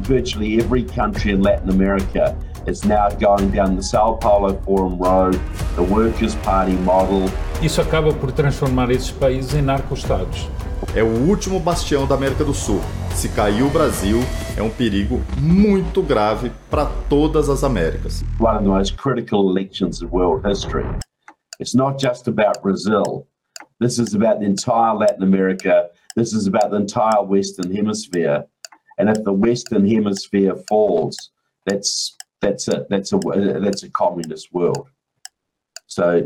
Virtually 0.00 0.60
every 0.60 0.84
country 0.84 1.32
in 1.32 1.42
Latin 1.42 1.70
America 1.70 2.36
is 2.66 2.84
now 2.84 3.08
going 3.18 3.50
down 3.50 3.74
the 3.74 3.82
Sao 3.82 4.18
Paulo 4.20 4.54
Forum 4.64 4.98
Road, 4.98 5.40
the 5.74 5.82
Workers' 5.82 6.34
Party 6.44 6.74
model. 6.84 7.30
Isso 7.62 7.80
acaba 7.80 8.12
por 8.12 8.30
transformar 8.30 8.90
esses 8.90 9.10
países 9.10 9.54
em 9.54 9.62
narco-estados. 9.62 10.46
É 10.94 11.02
o 11.02 11.26
último 11.26 11.58
bastião 11.58 12.06
da 12.06 12.14
América 12.14 12.44
do 12.44 12.52
Sul. 12.52 12.82
Se 13.14 13.30
cair 13.30 13.62
o 13.62 13.70
Brasil, 13.70 14.20
é 14.54 14.62
um 14.62 14.68
perigo 14.68 15.22
muito 15.38 16.02
grave 16.02 16.52
para 16.70 16.84
todas 17.08 17.48
as 17.48 17.64
Américas. 17.64 18.22
One 18.38 18.56
of 18.56 18.64
the 18.64 18.68
most 18.68 18.96
critical 18.96 19.48
elections 19.48 20.02
in 20.02 20.08
world 20.10 20.46
history. 20.46 20.84
It's 21.58 21.74
not 21.74 21.98
just 21.98 22.28
about 22.28 22.60
Brazil. 22.62 23.26
This 23.80 23.98
is 23.98 24.14
about 24.14 24.40
the 24.40 24.46
entire 24.46 24.94
Latin 24.94 25.22
America. 25.22 25.90
This 26.14 26.32
is 26.32 26.46
about 26.46 26.70
the 26.70 26.76
entire 26.76 27.22
Western 27.22 27.74
Hemisphere. 27.74 28.46
And 28.98 29.10
if 29.10 29.22
the 29.24 29.32
Western 29.32 29.86
Hemisphere 29.86 30.56
falls, 30.68 31.30
that's 31.66 32.16
that's 32.40 32.68
a 32.68 32.86
that's 32.88 33.12
a 33.12 33.18
that's 33.60 33.82
a 33.82 33.90
communist 33.90 34.52
world. 34.52 34.88
So 35.86 36.24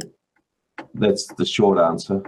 that's 0.95 1.26
the 1.35 1.45
short 1.45 1.78
answer. 1.78 2.23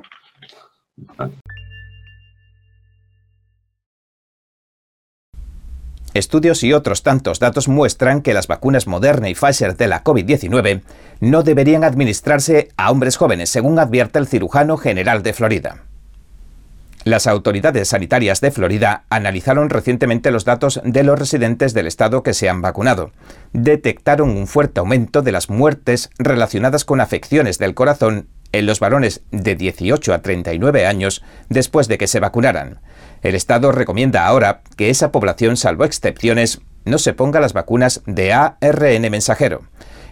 Estudios 6.14 6.62
y 6.62 6.74
otros 6.74 7.02
tantos 7.02 7.38
datos 7.38 7.68
muestran 7.68 8.20
que 8.20 8.34
las 8.34 8.46
vacunas 8.46 8.86
Moderna 8.86 9.30
y 9.30 9.34
Pfizer 9.34 9.76
de 9.76 9.88
la 9.88 10.04
COVID-19 10.04 10.82
no 11.20 11.42
deberían 11.42 11.84
administrarse 11.84 12.68
a 12.76 12.90
hombres 12.90 13.16
jóvenes, 13.16 13.48
según 13.48 13.78
advierte 13.78 14.18
el 14.18 14.26
cirujano 14.26 14.76
general 14.76 15.22
de 15.22 15.32
Florida. 15.32 15.84
Las 17.04 17.26
autoridades 17.26 17.88
sanitarias 17.88 18.40
de 18.40 18.52
Florida 18.52 19.04
analizaron 19.10 19.70
recientemente 19.70 20.30
los 20.30 20.44
datos 20.44 20.80
de 20.84 21.02
los 21.02 21.18
residentes 21.18 21.74
del 21.74 21.88
estado 21.88 22.22
que 22.22 22.34
se 22.34 22.48
han 22.48 22.60
vacunado. 22.60 23.10
Detectaron 23.52 24.30
un 24.30 24.46
fuerte 24.46 24.80
aumento 24.80 25.22
de 25.22 25.32
las 25.32 25.50
muertes 25.50 26.10
relacionadas 26.18 26.84
con 26.84 27.00
afecciones 27.00 27.58
del 27.58 27.74
corazón 27.74 28.28
en 28.52 28.66
los 28.66 28.78
varones 28.78 29.22
de 29.32 29.56
18 29.56 30.14
a 30.14 30.22
39 30.22 30.86
años 30.86 31.24
después 31.48 31.88
de 31.88 31.98
que 31.98 32.06
se 32.06 32.20
vacunaran. 32.20 32.80
El 33.22 33.36
Estado 33.36 33.70
recomienda 33.70 34.26
ahora 34.26 34.62
que 34.76 34.90
esa 34.90 35.12
población, 35.12 35.56
salvo 35.56 35.84
excepciones, 35.84 36.60
no 36.84 36.98
se 36.98 37.14
ponga 37.14 37.40
las 37.40 37.52
vacunas 37.52 38.02
de 38.04 38.32
ARN 38.32 39.10
mensajero. 39.10 39.62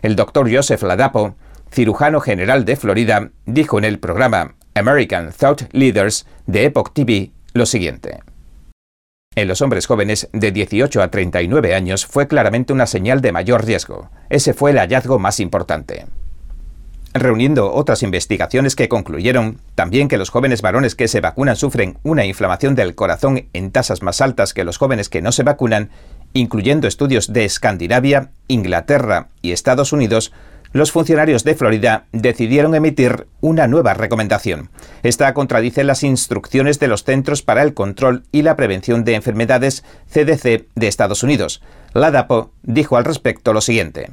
El 0.02 0.14
doctor 0.14 0.48
Joseph 0.52 0.82
Ladapo, 0.84 1.34
cirujano 1.72 2.20
general 2.20 2.64
de 2.64 2.76
Florida, 2.76 3.30
dijo 3.46 3.78
en 3.78 3.84
el 3.84 3.98
programa 3.98 4.54
American 4.74 5.32
Thought 5.36 5.62
Leaders 5.72 6.26
de 6.46 6.66
Epoch 6.66 6.92
TV 6.92 7.32
lo 7.52 7.66
siguiente. 7.66 8.20
En 9.34 9.48
los 9.48 9.60
hombres 9.60 9.86
jóvenes 9.86 10.28
de 10.32 10.52
18 10.52 11.02
a 11.02 11.10
39 11.10 11.74
años 11.74 12.06
fue 12.06 12.28
claramente 12.28 12.72
una 12.72 12.86
señal 12.86 13.20
de 13.20 13.32
mayor 13.32 13.64
riesgo. 13.64 14.10
Ese 14.28 14.54
fue 14.54 14.70
el 14.70 14.78
hallazgo 14.78 15.18
más 15.18 15.40
importante 15.40 16.06
reuniendo 17.12 17.72
otras 17.72 18.02
investigaciones 18.02 18.76
que 18.76 18.88
concluyeron 18.88 19.58
también 19.74 20.08
que 20.08 20.18
los 20.18 20.30
jóvenes 20.30 20.62
varones 20.62 20.94
que 20.94 21.08
se 21.08 21.20
vacunan 21.20 21.56
sufren 21.56 21.98
una 22.02 22.24
inflamación 22.24 22.74
del 22.74 22.94
corazón 22.94 23.48
en 23.52 23.70
tasas 23.70 24.02
más 24.02 24.20
altas 24.20 24.54
que 24.54 24.64
los 24.64 24.78
jóvenes 24.78 25.08
que 25.08 25.22
no 25.22 25.32
se 25.32 25.42
vacunan, 25.42 25.90
incluyendo 26.32 26.86
estudios 26.86 27.32
de 27.32 27.44
Escandinavia, 27.44 28.30
Inglaterra 28.48 29.28
y 29.42 29.52
Estados 29.52 29.92
Unidos, 29.92 30.32
los 30.72 30.92
funcionarios 30.92 31.42
de 31.42 31.56
Florida 31.56 32.04
decidieron 32.12 32.76
emitir 32.76 33.26
una 33.40 33.66
nueva 33.66 33.92
recomendación. 33.94 34.70
Esta 35.02 35.34
contradice 35.34 35.82
las 35.82 36.04
instrucciones 36.04 36.78
de 36.78 36.86
los 36.86 37.02
Centros 37.02 37.42
para 37.42 37.62
el 37.62 37.74
Control 37.74 38.22
y 38.30 38.42
la 38.42 38.54
Prevención 38.54 39.02
de 39.02 39.14
Enfermedades 39.14 39.82
CDC 40.08 40.68
de 40.76 40.86
Estados 40.86 41.24
Unidos. 41.24 41.60
La 41.92 42.12
DAPO 42.12 42.52
dijo 42.62 42.96
al 42.96 43.04
respecto 43.04 43.52
lo 43.52 43.60
siguiente. 43.60 44.10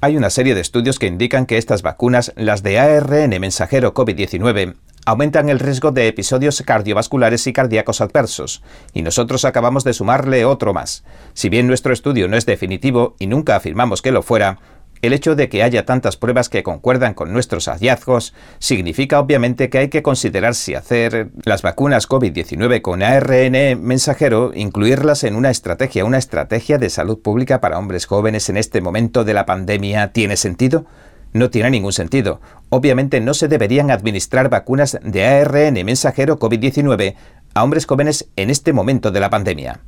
Hay 0.00 0.16
una 0.16 0.30
serie 0.30 0.54
de 0.54 0.60
estudios 0.60 1.00
que 1.00 1.08
indican 1.08 1.44
que 1.44 1.58
estas 1.58 1.82
vacunas, 1.82 2.32
las 2.36 2.62
de 2.62 2.78
ARN 2.78 3.40
mensajero 3.40 3.94
COVID-19, 3.94 4.76
aumentan 5.04 5.48
el 5.48 5.58
riesgo 5.58 5.90
de 5.90 6.06
episodios 6.06 6.62
cardiovasculares 6.64 7.48
y 7.48 7.52
cardíacos 7.52 8.00
adversos, 8.00 8.62
y 8.94 9.02
nosotros 9.02 9.44
acabamos 9.44 9.82
de 9.82 9.94
sumarle 9.94 10.44
otro 10.44 10.72
más. 10.72 11.02
Si 11.34 11.48
bien 11.48 11.66
nuestro 11.66 11.92
estudio 11.92 12.28
no 12.28 12.36
es 12.36 12.46
definitivo 12.46 13.16
y 13.18 13.26
nunca 13.26 13.56
afirmamos 13.56 14.00
que 14.00 14.12
lo 14.12 14.22
fuera, 14.22 14.60
el 15.02 15.12
hecho 15.12 15.36
de 15.36 15.48
que 15.48 15.62
haya 15.62 15.84
tantas 15.84 16.16
pruebas 16.16 16.48
que 16.48 16.62
concuerdan 16.62 17.14
con 17.14 17.32
nuestros 17.32 17.66
hallazgos 17.68 18.34
significa 18.58 19.20
obviamente 19.20 19.70
que 19.70 19.78
hay 19.78 19.88
que 19.88 20.02
considerar 20.02 20.54
si 20.54 20.74
hacer 20.74 21.30
las 21.44 21.62
vacunas 21.62 22.08
COVID-19 22.08 22.82
con 22.82 23.02
ARN 23.02 23.80
mensajero, 23.82 24.52
incluirlas 24.54 25.24
en 25.24 25.36
una 25.36 25.50
estrategia, 25.50 26.04
una 26.04 26.18
estrategia 26.18 26.78
de 26.78 26.90
salud 26.90 27.20
pública 27.20 27.60
para 27.60 27.78
hombres 27.78 28.06
jóvenes 28.06 28.48
en 28.48 28.56
este 28.56 28.80
momento 28.80 29.24
de 29.24 29.34
la 29.34 29.46
pandemia, 29.46 30.12
¿tiene 30.12 30.36
sentido? 30.36 30.86
No 31.32 31.50
tiene 31.50 31.70
ningún 31.70 31.92
sentido. 31.92 32.40
Obviamente 32.70 33.20
no 33.20 33.34
se 33.34 33.48
deberían 33.48 33.90
administrar 33.90 34.48
vacunas 34.48 34.98
de 35.02 35.26
ARN 35.26 35.74
mensajero 35.84 36.38
COVID-19 36.38 37.14
a 37.54 37.64
hombres 37.64 37.86
jóvenes 37.86 38.28
en 38.36 38.50
este 38.50 38.72
momento 38.72 39.10
de 39.10 39.20
la 39.20 39.30
pandemia. 39.30 39.80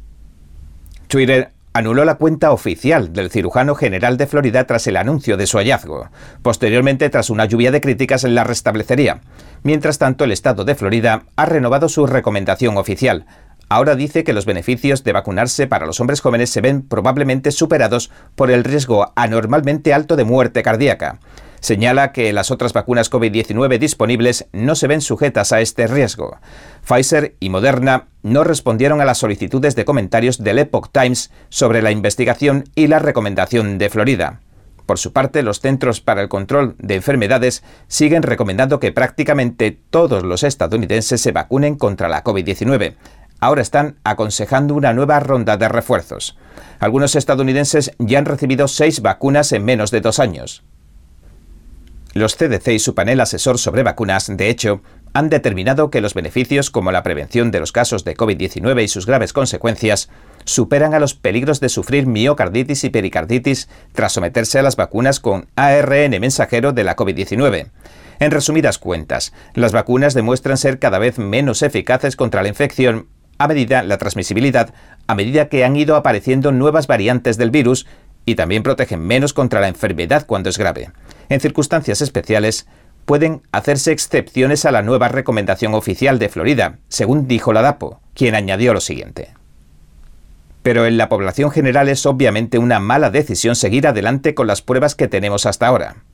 Twitter 1.09 1.51
anuló 1.73 2.05
la 2.05 2.17
cuenta 2.17 2.53
oficial 2.53 3.13
del 3.13 3.31
cirujano 3.31 3.75
general 3.75 4.17
de 4.17 4.27
Florida 4.27 4.65
tras 4.65 4.87
el 4.87 4.97
anuncio 4.97 5.37
de 5.37 5.47
su 5.47 5.59
hallazgo. 5.59 6.09
Posteriormente, 6.43 7.09
tras 7.11 7.31
una 7.31 7.45
lluvia 7.45 7.71
de 7.71 7.81
críticas, 7.81 8.25
la 8.25 8.45
restablecería. 8.45 9.21
Mientras 9.63 9.99
tanto, 9.99 10.25
el 10.25 10.33
estado 10.33 10.65
de 10.65 10.75
Florida 10.75 11.25
ha 11.37 11.47
renovado 11.47 11.89
su 11.89 12.07
recomendación 12.07 12.77
oficial. 12.77 13.27
Ahora 13.69 13.95
dice 13.95 14.25
que 14.25 14.33
los 14.33 14.47
beneficios 14.47 15.05
de 15.05 15.13
vacunarse 15.13 15.69
para 15.69 15.87
los 15.87 16.01
hombres 16.01 16.21
jóvenes 16.21 16.51
se 16.51 16.61
ven 16.61 16.83
probablemente 16.83 17.53
superados 17.53 18.11
por 18.35 18.51
el 18.51 18.65
riesgo 18.65 19.13
anormalmente 19.15 19.95
alto 19.95 20.17
de 20.17 20.25
muerte 20.25 20.65
cardíaca 20.65 21.21
señala 21.61 22.13
que 22.13 22.33
las 22.33 22.51
otras 22.51 22.73
vacunas 22.73 23.11
COVID-19 23.11 23.79
disponibles 23.79 24.47
no 24.53 24.75
se 24.75 24.87
ven 24.87 25.01
sujetas 25.01 25.53
a 25.53 25.61
este 25.61 25.87
riesgo. 25.87 26.39
Pfizer 26.83 27.37
y 27.41 27.51
Moderna 27.51 28.09
no 28.23 28.45
respondieron 28.45 29.01
a 29.01 29.05
las 29.05 29.19
solicitudes 29.19 29.77
de 29.77 29.85
comentarios 29.85 30.43
del 30.43 30.59
Epoch 30.59 30.91
Times 30.93 31.31
sobre 31.49 31.83
la 31.83 31.91
investigación 31.91 32.65
y 32.75 32.87
la 32.89 32.99
recomendación 32.99 33.79
de 33.79 33.91
Florida. 33.91 34.41
Por 34.91 34.99
su 34.99 35.13
parte, 35.13 35.45
los 35.45 35.61
Centros 35.61 36.01
para 36.01 36.21
el 36.21 36.29
Control 36.29 36.75
de 36.79 36.97
Enfermedades 36.97 37.63
siguen 37.87 38.25
recomendando 38.25 38.81
que 38.81 38.91
prácticamente 38.91 39.71
todos 39.71 40.25
los 40.25 40.43
estadounidenses 40.43 41.21
se 41.21 41.31
vacunen 41.31 41.77
contra 41.77 42.09
la 42.09 42.25
COVID-19. 42.25 42.97
Ahora 43.39 43.63
están 43.63 43.99
aconsejando 44.03 44.75
una 44.75 44.93
nueva 44.93 45.21
ronda 45.21 45.57
de 45.57 45.69
refuerzos. 45.69 46.37
Algunos 46.81 47.15
estadounidenses 47.15 47.93
ya 47.99 48.19
han 48.19 48.25
recibido 48.25 48.67
seis 48.67 49.01
vacunas 49.01 49.53
en 49.53 49.65
menos 49.65 49.93
de 49.93 50.01
dos 50.01 50.19
años. 50.19 50.65
Los 52.13 52.37
CDC 52.37 52.69
y 52.69 52.79
su 52.81 52.95
panel 52.95 53.21
asesor 53.21 53.59
sobre 53.59 53.85
vacunas, 53.85 54.27
de 54.37 54.51
hecho, 54.51 54.83
han 55.13 55.29
determinado 55.29 55.91
que 55.91 56.01
los 56.01 56.15
beneficios 56.15 56.71
como 56.71 56.91
la 56.91 57.03
prevención 57.03 57.51
de 57.51 57.61
los 57.61 57.71
casos 57.71 58.05
de 58.05 58.17
COVID-19 58.17 58.83
y 58.83 58.89
sus 58.89 59.07
graves 59.07 59.33
consecuencias 59.33 60.09
superan 60.45 60.95
a 60.95 60.99
los 60.99 61.15
peligros 61.15 61.61
de 61.61 61.69
sufrir 61.69 62.07
miocarditis 62.07 62.85
y 62.85 62.91
pericarditis 62.91 63.69
tras 63.93 64.13
someterse 64.13 64.59
a 64.59 64.63
las 64.63 64.77
vacunas 64.77 65.21
con 65.21 65.49
ARN 65.55 66.21
mensajero 66.21 66.73
de 66.73 66.85
la 66.85 66.97
COVID-19. 66.97 67.71
En 68.19 68.31
resumidas 68.31 68.79
cuentas, 68.79 69.33
las 69.55 69.73
vacunas 69.73 70.15
demuestran 70.15 70.57
ser 70.57 70.79
cada 70.79 70.99
vez 70.99 71.19
menos 71.19 71.63
eficaces 71.63 72.17
contra 72.17 72.43
la 72.43 72.49
infección 72.49 73.07
a 73.39 73.49
medida 73.49 73.83
la 73.83 73.99
transmisibilidad 73.99 74.75
a 75.07 75.15
medida 75.15 75.49
que 75.49 75.65
han 75.65 75.77
ido 75.77 75.97
apareciendo 75.97 76.53
nuevas 76.53 76.87
variantes 76.87 77.37
del 77.37 77.51
virus 77.51 77.87
y 78.27 78.35
también 78.35 78.63
protegen 78.63 79.01
menos 79.01 79.33
contra 79.33 79.61
la 79.61 79.69
enfermedad 79.69 80.25
cuando 80.27 80.51
es 80.51 80.59
grave. 80.59 80.91
En 81.31 81.41
circunstancias 81.41 82.03
especiales, 82.03 82.67
pueden 83.07 83.43
hacerse 83.53 83.93
excepciones 83.93 84.65
a 84.65 84.73
la 84.73 84.83
nueva 84.83 85.09
recomendación 85.09 85.75
oficial 85.75 86.19
de 86.19 86.29
Florida, 86.29 86.79
según 86.89 87.29
dijo 87.29 87.53
la 87.53 87.63
DAPO, 87.63 88.01
quien 88.15 88.35
añadió 88.35 88.75
lo 88.75 88.81
siguiente. 88.81 89.33
Pero 90.63 90.87
en 90.87 90.99
la 90.99 91.09
población 91.09 91.53
general 91.53 91.89
es 91.89 92.05
obviamente 92.05 92.59
una 92.59 92.81
mala 92.81 93.11
decisión 93.11 93.55
seguir 93.55 93.87
adelante 93.87 94.35
con 94.35 94.49
las 94.49 94.61
pruebas 94.61 94.97
que 94.97 95.07
tenemos 95.07 95.47
hasta 95.47 95.69
ahora. 95.69 96.05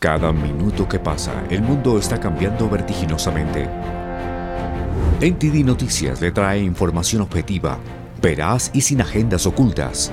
Cada 0.00 0.32
minuto 0.32 0.88
que 0.88 1.00
pasa, 1.00 1.32
el 1.50 1.62
mundo 1.62 1.98
está 1.98 2.18
cambiando 2.18 2.68
vertiginosamente. 2.70 3.68
NTD 5.20 5.64
Noticias 5.64 6.20
le 6.20 6.30
trae 6.30 6.60
información 6.60 7.22
objetiva, 7.22 7.78
veraz 8.20 8.70
y 8.72 8.80
sin 8.80 9.00
agendas 9.00 9.46
ocultas. 9.46 10.12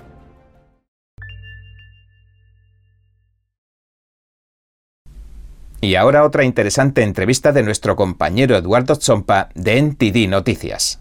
Y 5.83 5.95
ahora 5.95 6.23
otra 6.23 6.43
interesante 6.43 7.01
entrevista 7.01 7.51
de 7.51 7.63
nuestro 7.63 7.95
compañero 7.95 8.55
Eduardo 8.55 8.93
Zompa 8.93 9.49
de 9.55 9.81
NTD 9.81 10.29
Noticias. 10.29 10.99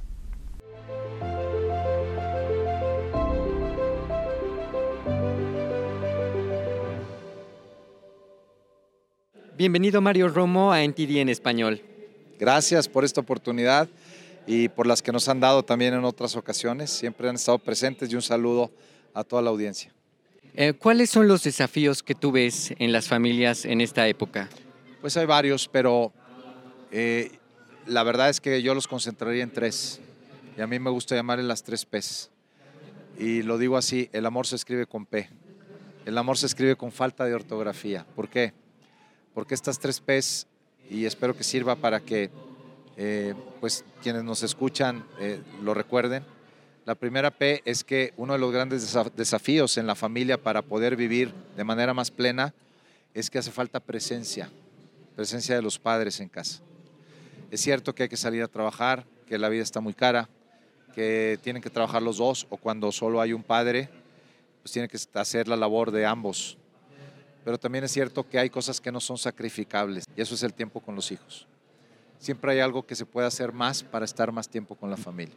Bienvenido 9.58 10.00
Mario 10.00 10.28
Romo 10.28 10.72
a 10.72 10.82
NTD 10.82 11.18
en 11.18 11.28
español. 11.28 11.82
Gracias 12.38 12.88
por 12.88 13.04
esta 13.04 13.20
oportunidad 13.20 13.86
y 14.46 14.70
por 14.70 14.86
las 14.86 15.02
que 15.02 15.12
nos 15.12 15.28
han 15.28 15.40
dado 15.40 15.62
también 15.62 15.92
en 15.92 16.04
otras 16.04 16.36
ocasiones. 16.36 16.88
Siempre 16.88 17.28
han 17.28 17.34
estado 17.34 17.58
presentes 17.58 18.10
y 18.10 18.14
un 18.14 18.22
saludo 18.22 18.70
a 19.12 19.24
toda 19.24 19.42
la 19.42 19.50
audiencia. 19.50 19.92
Eh, 20.54 20.72
¿Cuáles 20.72 21.10
son 21.10 21.28
los 21.28 21.44
desafíos 21.44 22.02
que 22.02 22.14
tú 22.14 22.32
ves 22.32 22.72
en 22.78 22.92
las 22.92 23.08
familias 23.08 23.66
en 23.66 23.82
esta 23.82 24.08
época? 24.08 24.48
Pues 25.00 25.16
hay 25.16 25.24
varios, 25.24 25.66
pero 25.66 26.12
eh, 26.90 27.38
la 27.86 28.02
verdad 28.02 28.28
es 28.28 28.40
que 28.40 28.60
yo 28.60 28.74
los 28.74 28.86
concentraría 28.86 29.42
en 29.42 29.50
tres. 29.50 29.98
Y 30.58 30.60
a 30.60 30.66
mí 30.66 30.78
me 30.78 30.90
gusta 30.90 31.14
llamarle 31.14 31.44
las 31.44 31.62
tres 31.62 31.86
P's. 31.86 32.30
Y 33.18 33.42
lo 33.42 33.56
digo 33.56 33.78
así, 33.78 34.10
el 34.12 34.26
amor 34.26 34.46
se 34.46 34.56
escribe 34.56 34.86
con 34.86 35.06
P. 35.06 35.30
El 36.04 36.18
amor 36.18 36.36
se 36.36 36.46
escribe 36.46 36.76
con 36.76 36.92
falta 36.92 37.24
de 37.24 37.34
ortografía. 37.34 38.04
¿Por 38.14 38.28
qué? 38.28 38.52
Porque 39.32 39.54
estas 39.54 39.78
tres 39.78 40.00
P's, 40.00 40.46
y 40.90 41.06
espero 41.06 41.34
que 41.34 41.44
sirva 41.44 41.76
para 41.76 42.00
que 42.00 42.30
eh, 42.98 43.34
pues, 43.60 43.86
quienes 44.02 44.22
nos 44.22 44.42
escuchan 44.42 45.06
eh, 45.18 45.40
lo 45.62 45.72
recuerden, 45.72 46.24
La 46.86 46.94
primera 46.94 47.30
P 47.30 47.62
es 47.64 47.84
que 47.84 48.12
uno 48.16 48.32
de 48.32 48.38
los 48.38 48.52
grandes 48.52 48.96
desafíos 49.14 49.76
en 49.76 49.86
la 49.86 49.94
familia 49.94 50.42
para 50.42 50.62
poder 50.62 50.96
vivir 50.96 51.32
de 51.56 51.62
manera 51.62 51.94
más 51.94 52.10
plena 52.10 52.52
es 53.14 53.30
que 53.30 53.38
hace 53.38 53.50
falta 53.50 53.80
presencia, 53.80 54.50
presencia 55.16 55.54
de 55.54 55.62
los 55.62 55.78
padres 55.78 56.20
en 56.20 56.28
casa. 56.28 56.60
Es 57.50 57.60
cierto 57.60 57.94
que 57.94 58.04
hay 58.04 58.08
que 58.08 58.16
salir 58.16 58.42
a 58.42 58.48
trabajar, 58.48 59.06
que 59.26 59.38
la 59.38 59.48
vida 59.48 59.62
está 59.62 59.80
muy 59.80 59.94
cara, 59.94 60.28
que 60.94 61.38
tienen 61.42 61.62
que 61.62 61.70
trabajar 61.70 62.02
los 62.02 62.18
dos 62.18 62.46
o 62.50 62.56
cuando 62.56 62.90
solo 62.92 63.20
hay 63.20 63.32
un 63.32 63.42
padre, 63.42 63.88
pues 64.62 64.72
tiene 64.72 64.88
que 64.88 64.98
hacer 65.14 65.48
la 65.48 65.56
labor 65.56 65.90
de 65.90 66.06
ambos. 66.06 66.58
Pero 67.44 67.58
también 67.58 67.84
es 67.84 67.92
cierto 67.92 68.28
que 68.28 68.38
hay 68.38 68.50
cosas 68.50 68.80
que 68.80 68.92
no 68.92 69.00
son 69.00 69.16
sacrificables 69.16 70.04
y 70.14 70.20
eso 70.20 70.34
es 70.34 70.42
el 70.42 70.52
tiempo 70.52 70.80
con 70.80 70.94
los 70.94 71.10
hijos. 71.10 71.46
Siempre 72.18 72.52
hay 72.52 72.60
algo 72.60 72.84
que 72.84 72.94
se 72.94 73.06
puede 73.06 73.26
hacer 73.26 73.52
más 73.52 73.82
para 73.82 74.04
estar 74.04 74.30
más 74.30 74.48
tiempo 74.48 74.74
con 74.74 74.90
la 74.90 74.96
familia. 74.96 75.34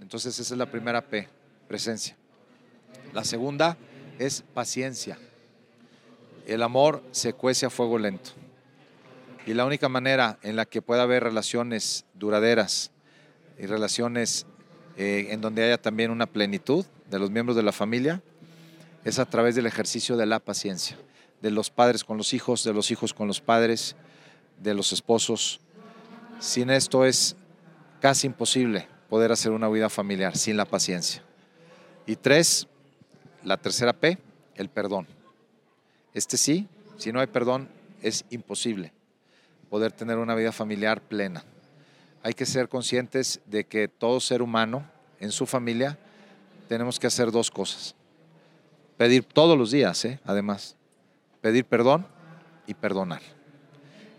Entonces 0.00 0.38
esa 0.38 0.54
es 0.54 0.58
la 0.58 0.66
primera 0.66 1.00
P, 1.00 1.28
presencia. 1.68 2.16
La 3.12 3.22
segunda 3.22 3.76
es 4.18 4.42
paciencia. 4.42 5.18
El 6.46 6.62
amor 6.62 7.02
se 7.12 7.32
cuece 7.32 7.64
a 7.64 7.70
fuego 7.70 7.98
lento. 7.98 8.32
Y 9.46 9.52
la 9.52 9.66
única 9.66 9.90
manera 9.90 10.38
en 10.42 10.56
la 10.56 10.64
que 10.64 10.80
pueda 10.80 11.02
haber 11.02 11.22
relaciones 11.22 12.06
duraderas 12.14 12.90
y 13.58 13.66
relaciones 13.66 14.46
eh, 14.96 15.28
en 15.30 15.42
donde 15.42 15.64
haya 15.64 15.80
también 15.80 16.10
una 16.10 16.26
plenitud 16.26 16.86
de 17.10 17.18
los 17.18 17.30
miembros 17.30 17.54
de 17.54 17.62
la 17.62 17.72
familia 17.72 18.22
es 19.04 19.18
a 19.18 19.26
través 19.26 19.54
del 19.54 19.66
ejercicio 19.66 20.16
de 20.16 20.24
la 20.24 20.40
paciencia, 20.40 20.96
de 21.42 21.50
los 21.50 21.68
padres 21.68 22.04
con 22.04 22.16
los 22.16 22.32
hijos, 22.32 22.64
de 22.64 22.72
los 22.72 22.90
hijos 22.90 23.12
con 23.12 23.28
los 23.28 23.42
padres, 23.42 23.96
de 24.62 24.72
los 24.72 24.94
esposos. 24.94 25.60
Sin 26.38 26.70
esto 26.70 27.04
es 27.04 27.36
casi 28.00 28.28
imposible 28.28 28.88
poder 29.10 29.30
hacer 29.30 29.52
una 29.52 29.68
vida 29.68 29.90
familiar, 29.90 30.38
sin 30.38 30.56
la 30.56 30.64
paciencia. 30.64 31.22
Y 32.06 32.16
tres, 32.16 32.66
la 33.42 33.58
tercera 33.58 33.92
P, 33.92 34.16
el 34.54 34.70
perdón. 34.70 35.06
Este 36.14 36.38
sí, 36.38 36.66
si 36.96 37.12
no 37.12 37.20
hay 37.20 37.26
perdón, 37.26 37.68
es 38.00 38.24
imposible 38.30 38.92
poder 39.74 39.90
tener 39.90 40.18
una 40.18 40.36
vida 40.36 40.52
familiar 40.52 41.00
plena. 41.00 41.42
Hay 42.22 42.32
que 42.32 42.46
ser 42.46 42.68
conscientes 42.68 43.40
de 43.44 43.64
que 43.64 43.88
todo 43.88 44.20
ser 44.20 44.40
humano 44.40 44.88
en 45.18 45.32
su 45.32 45.46
familia 45.46 45.98
tenemos 46.68 47.00
que 47.00 47.08
hacer 47.08 47.32
dos 47.32 47.50
cosas. 47.50 47.96
Pedir 48.96 49.24
todos 49.24 49.58
los 49.58 49.72
días, 49.72 50.04
¿eh? 50.04 50.20
además. 50.24 50.76
Pedir 51.40 51.64
perdón 51.64 52.06
y 52.68 52.74
perdonar. 52.74 53.20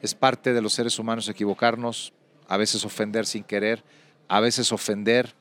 Es 0.01 0.13
parte 0.13 0.51
de 0.51 0.61
los 0.61 0.73
seres 0.73 0.99
humanos 0.99 1.29
equivocarnos, 1.29 2.11
a 2.49 2.57
veces 2.57 2.83
ofender 2.83 3.25
sin 3.25 3.45
querer, 3.45 3.81
a 4.27 4.41
veces 4.41 4.73
ofender 4.73 5.35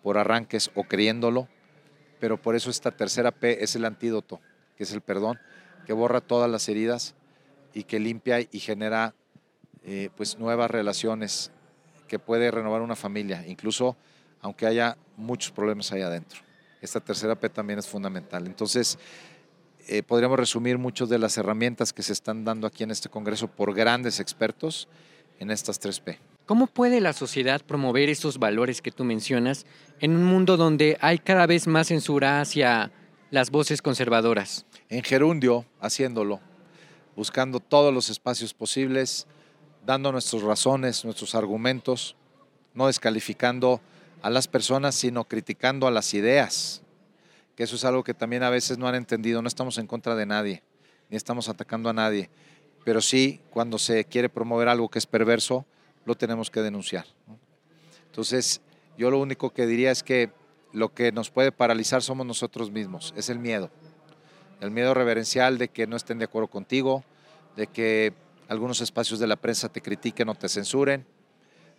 por 0.00 0.16
arranques 0.16 0.70
o 0.76 0.84
creyéndolo, 0.84 1.48
pero 2.20 2.40
por 2.40 2.54
eso 2.54 2.70
esta 2.70 2.92
tercera 2.92 3.32
P 3.32 3.64
es 3.64 3.74
el 3.74 3.84
antídoto, 3.84 4.40
que 4.76 4.84
es 4.84 4.92
el 4.92 5.00
perdón, 5.00 5.40
que 5.86 5.92
borra 5.92 6.20
todas 6.20 6.48
las 6.48 6.68
heridas 6.68 7.16
y 7.74 7.82
que 7.82 7.98
limpia 7.98 8.42
y 8.42 8.60
genera 8.60 9.12
eh, 9.86 10.10
pues 10.16 10.36
nuevas 10.38 10.70
relaciones 10.70 11.52
que 12.08 12.18
puede 12.18 12.50
renovar 12.50 12.82
una 12.82 12.96
familia, 12.96 13.44
incluso 13.46 13.96
aunque 14.40 14.66
haya 14.66 14.96
muchos 15.16 15.52
problemas 15.52 15.90
ahí 15.92 16.02
adentro. 16.02 16.40
Esta 16.80 17.00
tercera 17.00 17.34
P 17.34 17.48
también 17.48 17.78
es 17.78 17.86
fundamental. 17.86 18.46
Entonces, 18.46 18.98
eh, 19.88 20.02
podríamos 20.02 20.38
resumir 20.38 20.78
muchas 20.78 21.08
de 21.08 21.18
las 21.18 21.38
herramientas 21.38 21.92
que 21.92 22.02
se 22.02 22.12
están 22.12 22.44
dando 22.44 22.66
aquí 22.66 22.82
en 22.82 22.90
este 22.90 23.08
Congreso 23.08 23.48
por 23.48 23.74
grandes 23.74 24.20
expertos 24.20 24.88
en 25.38 25.50
estas 25.50 25.78
tres 25.78 26.00
P. 26.00 26.18
¿Cómo 26.46 26.66
puede 26.66 27.00
la 27.00 27.12
sociedad 27.12 27.60
promover 27.60 28.08
esos 28.08 28.38
valores 28.38 28.82
que 28.82 28.90
tú 28.90 29.04
mencionas 29.04 29.66
en 30.00 30.16
un 30.16 30.24
mundo 30.24 30.56
donde 30.56 30.96
hay 31.00 31.18
cada 31.18 31.46
vez 31.46 31.66
más 31.66 31.88
censura 31.88 32.40
hacia 32.40 32.90
las 33.30 33.50
voces 33.50 33.82
conservadoras? 33.82 34.66
En 34.88 35.02
gerundio, 35.02 35.64
haciéndolo, 35.80 36.40
buscando 37.16 37.60
todos 37.60 37.92
los 37.92 38.10
espacios 38.10 38.54
posibles, 38.54 39.26
dando 39.86 40.10
nuestras 40.10 40.42
razones, 40.42 41.04
nuestros 41.04 41.34
argumentos, 41.36 42.16
no 42.74 42.88
descalificando 42.88 43.80
a 44.20 44.28
las 44.28 44.48
personas, 44.48 44.96
sino 44.96 45.24
criticando 45.24 45.86
a 45.86 45.92
las 45.92 46.12
ideas, 46.12 46.82
que 47.54 47.62
eso 47.62 47.76
es 47.76 47.84
algo 47.84 48.02
que 48.02 48.12
también 48.12 48.42
a 48.42 48.50
veces 48.50 48.78
no 48.78 48.88
han 48.88 48.96
entendido, 48.96 49.40
no 49.40 49.48
estamos 49.48 49.78
en 49.78 49.86
contra 49.86 50.16
de 50.16 50.26
nadie, 50.26 50.62
ni 51.08 51.16
estamos 51.16 51.48
atacando 51.48 51.88
a 51.88 51.92
nadie, 51.92 52.28
pero 52.84 53.00
sí 53.00 53.40
cuando 53.50 53.78
se 53.78 54.04
quiere 54.04 54.28
promover 54.28 54.68
algo 54.68 54.90
que 54.90 54.98
es 54.98 55.06
perverso, 55.06 55.64
lo 56.04 56.16
tenemos 56.16 56.50
que 56.50 56.60
denunciar. 56.60 57.06
Entonces, 58.06 58.60
yo 58.98 59.10
lo 59.10 59.20
único 59.20 59.50
que 59.50 59.66
diría 59.66 59.92
es 59.92 60.02
que 60.02 60.30
lo 60.72 60.92
que 60.92 61.12
nos 61.12 61.30
puede 61.30 61.52
paralizar 61.52 62.02
somos 62.02 62.26
nosotros 62.26 62.72
mismos, 62.72 63.14
es 63.16 63.30
el 63.30 63.38
miedo. 63.38 63.70
El 64.60 64.72
miedo 64.72 64.94
reverencial 64.94 65.58
de 65.58 65.68
que 65.68 65.86
no 65.86 65.96
estén 65.96 66.18
de 66.18 66.24
acuerdo 66.24 66.48
contigo, 66.48 67.04
de 67.56 67.68
que 67.68 68.12
algunos 68.48 68.80
espacios 68.80 69.18
de 69.18 69.26
la 69.26 69.36
prensa 69.36 69.68
te 69.68 69.80
critiquen 69.80 70.28
o 70.28 70.34
te 70.34 70.48
censuren. 70.48 71.04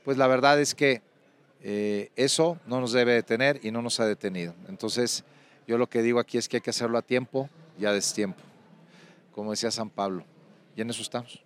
Pues 0.04 0.18
la 0.18 0.28
verdad 0.28 0.60
es 0.60 0.76
que 0.76 1.02
eh, 1.62 2.10
eso 2.16 2.58
no 2.68 2.80
nos 2.80 2.92
debe 2.94 3.14
detener 3.14 3.60
y 3.64 3.72
no 3.72 3.82
nos 3.82 4.00
ha 4.00 4.06
detenido. 4.06 4.54
Entonces, 4.70 5.24
yo 5.68 5.78
lo 5.78 5.88
que 5.88 6.02
digo 6.02 6.20
aquí 6.20 6.38
es 6.38 6.48
que 6.48 6.58
hay 6.58 6.62
que 6.62 6.70
hacerlo 6.70 6.98
a 6.98 7.02
tiempo 7.02 7.50
y 7.80 7.86
a 7.86 7.92
destiempo, 7.92 8.42
como 9.34 9.52
decía 9.52 9.72
San 9.72 9.90
Pablo. 9.90 10.24
Y 10.76 10.82
en 10.82 10.90
eso 10.90 11.02
estamos. 11.02 11.42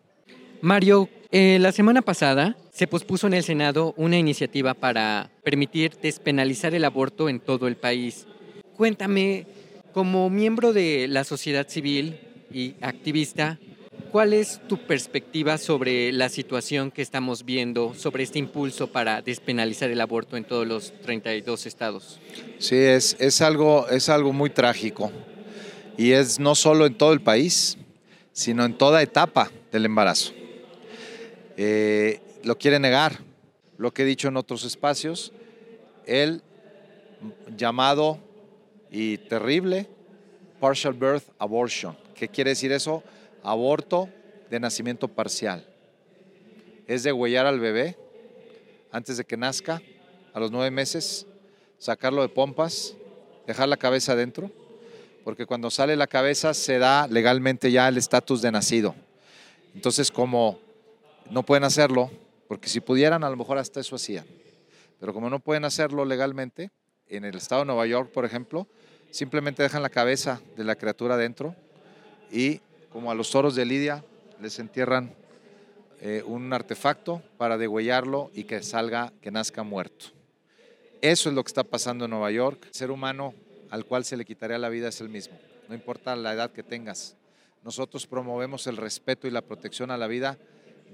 Mario, 0.62 1.10
eh, 1.32 1.58
la 1.60 1.72
semana 1.72 2.04
pasada 2.04 2.56
se 2.72 2.86
pospuso 2.86 3.26
en 3.26 3.34
el 3.34 3.44
Senado 3.44 3.96
una 3.98 4.18
iniciativa 4.18 4.76
para 4.76 5.32
permitir 5.44 5.98
despenalizar 6.02 6.76
el 6.76 6.86
aborto 6.86 7.30
en 7.30 7.40
todo 7.40 7.68
el 7.68 7.78
país. 7.78 8.28
Cuéntame, 8.78 9.48
como 9.92 10.30
miembro 10.30 10.72
de 10.72 11.08
la 11.08 11.24
sociedad 11.24 11.68
civil 11.68 12.20
y 12.52 12.76
activista, 12.82 13.60
¿cuál 14.12 14.34
es 14.34 14.60
tu 14.68 14.78
perspectiva 14.78 15.58
sobre 15.58 16.12
la 16.12 16.30
situación 16.30 16.92
que 16.92 17.02
estamos 17.02 17.46
viendo, 17.46 17.94
sobre 17.94 18.24
este 18.24 18.40
impulso 18.40 18.88
para 18.88 19.22
despenalizar 19.22 19.90
el 19.90 20.02
aborto 20.02 20.38
en 20.38 20.44
todos 20.44 20.68
los 20.68 20.92
32 21.02 21.66
estados? 21.66 22.20
Sí, 22.60 22.76
es, 22.76 23.16
es, 23.20 23.42
algo, 23.42 23.88
es 23.88 24.10
algo 24.10 24.34
muy 24.34 24.50
trágico 24.50 25.12
y 25.98 26.12
es 26.12 26.40
no 26.40 26.56
solo 26.56 26.86
en 26.86 26.96
todo 26.96 27.14
el 27.14 27.22
país, 27.22 27.78
sino 28.34 28.66
en 28.66 28.78
toda 28.78 29.02
etapa 29.02 29.50
del 29.72 29.86
embarazo. 29.86 30.34
Eh, 31.58 32.20
lo 32.44 32.58
quiere 32.58 32.80
negar. 32.80 33.20
Lo 33.78 33.94
que 33.94 34.04
he 34.04 34.06
dicho 34.06 34.28
en 34.28 34.38
otros 34.38 34.64
espacios, 34.64 35.32
el 36.06 36.44
llamado 37.58 38.20
y 38.92 39.18
terrible 39.18 39.88
partial 40.60 40.94
birth 40.94 41.24
abortion. 41.40 41.98
¿Qué 42.14 42.28
quiere 42.28 42.52
decir 42.52 42.72
eso? 42.72 43.04
Aborto 43.44 44.10
de 44.50 44.60
nacimiento 44.60 45.08
parcial. 45.08 45.66
Es 46.88 47.04
degüellar 47.04 47.46
al 47.46 47.60
bebé 47.60 47.98
antes 48.92 49.18
de 49.18 49.24
que 49.24 49.38
nazca, 49.38 49.82
a 50.34 50.40
los 50.40 50.52
nueve 50.52 50.72
meses, 50.72 51.26
sacarlo 51.78 52.22
de 52.22 52.30
pompas, 52.30 52.96
dejar 53.48 53.68
la 53.68 53.78
cabeza 53.78 54.14
adentro, 54.14 54.52
porque 55.24 55.46
cuando 55.46 55.72
sale 55.72 55.96
la 55.96 56.08
cabeza 56.08 56.54
se 56.54 56.80
da 56.80 57.08
legalmente 57.08 57.72
ya 57.72 57.88
el 57.88 57.98
estatus 57.98 58.42
de 58.42 58.52
nacido. 58.52 58.96
Entonces, 59.74 60.12
como 60.12 60.60
no 61.30 61.44
pueden 61.44 61.64
hacerlo, 61.64 62.12
porque 62.48 62.68
si 62.68 62.82
pudieran, 62.82 63.24
a 63.24 63.30
lo 63.30 63.38
mejor 63.38 63.58
hasta 63.58 63.80
eso 63.80 63.96
hacían. 63.96 64.26
Pero 65.00 65.14
como 65.14 65.30
no 65.30 65.40
pueden 65.40 65.66
hacerlo 65.66 66.06
legalmente, 66.06 66.72
en 67.08 67.26
el 67.26 67.36
estado 67.36 67.62
de 67.62 67.68
Nueva 67.68 67.86
York, 67.86 68.12
por 68.12 68.26
ejemplo, 68.26 68.68
simplemente 69.10 69.64
dejan 69.64 69.82
la 69.82 69.90
cabeza 69.90 70.42
de 70.56 70.64
la 70.64 70.76
criatura 70.76 71.18
dentro 71.18 71.56
y, 72.32 72.62
como 72.92 73.12
a 73.12 73.16
los 73.16 73.32
toros 73.32 73.56
de 73.56 73.66
Lidia, 73.66 74.04
les 74.42 74.60
entierran 74.60 75.14
eh, 76.00 76.24
un 76.26 76.52
artefacto 76.52 77.22
para 77.38 77.58
degüellarlo 77.58 78.32
y 78.34 78.44
que 78.44 78.64
salga, 78.64 79.14
que 79.22 79.32
nazca 79.32 79.64
muerto. 79.64 80.08
Eso 81.02 81.30
es 81.30 81.36
lo 81.36 81.44
que 81.44 81.50
está 81.50 81.64
pasando 81.64 82.06
en 82.06 82.12
Nueva 82.12 82.32
York. 82.32 82.66
El 82.68 82.74
ser 82.74 82.92
humano 82.92 83.34
al 83.70 83.86
cual 83.86 84.04
se 84.04 84.18
le 84.18 84.26
quitaría 84.26 84.58
la 84.58 84.70
vida 84.70 84.90
es 84.90 85.00
el 85.00 85.10
mismo, 85.10 85.38
no 85.70 85.76
importa 85.76 86.16
la 86.16 86.34
edad 86.34 86.52
que 86.52 86.64
tengas. 86.64 87.16
Nosotros 87.64 88.08
promovemos 88.08 88.68
el 88.68 88.78
respeto 88.78 89.28
y 89.28 89.32
la 89.32 89.42
protección 89.42 89.92
a 89.92 89.98
la 89.98 90.08
vida 90.08 90.38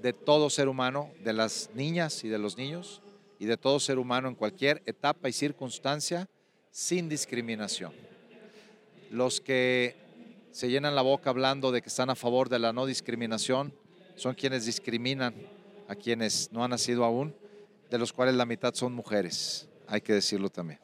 de 0.00 0.12
todo 0.12 0.50
ser 0.50 0.68
humano, 0.68 1.10
de 1.24 1.32
las 1.32 1.70
niñas 1.74 2.22
y 2.22 2.28
de 2.28 2.38
los 2.38 2.56
niños, 2.56 3.02
y 3.38 3.46
de 3.46 3.56
todo 3.56 3.80
ser 3.80 3.98
humano 3.98 4.28
en 4.28 4.34
cualquier 4.34 4.82
etapa 4.86 5.28
y 5.28 5.32
circunstancia, 5.32 6.28
sin 6.70 7.08
discriminación. 7.08 7.92
Los 9.10 9.40
que 9.40 9.96
se 10.58 10.68
llenan 10.68 10.96
la 10.96 11.02
boca 11.02 11.30
hablando 11.30 11.70
de 11.70 11.80
que 11.82 11.88
están 11.88 12.10
a 12.10 12.16
favor 12.16 12.48
de 12.48 12.58
la 12.58 12.72
no 12.72 12.84
discriminación 12.84 13.72
son 14.16 14.34
quienes 14.34 14.66
discriminan 14.66 15.32
a 15.86 15.94
quienes 15.94 16.50
no 16.50 16.64
han 16.64 16.70
nacido 16.70 17.04
aún, 17.04 17.32
de 17.88 17.96
los 17.96 18.12
cuales 18.12 18.34
la 18.34 18.44
mitad 18.44 18.74
son 18.74 18.92
mujeres, 18.92 19.68
hay 19.86 20.00
que 20.00 20.14
decirlo 20.14 20.50
también. 20.50 20.80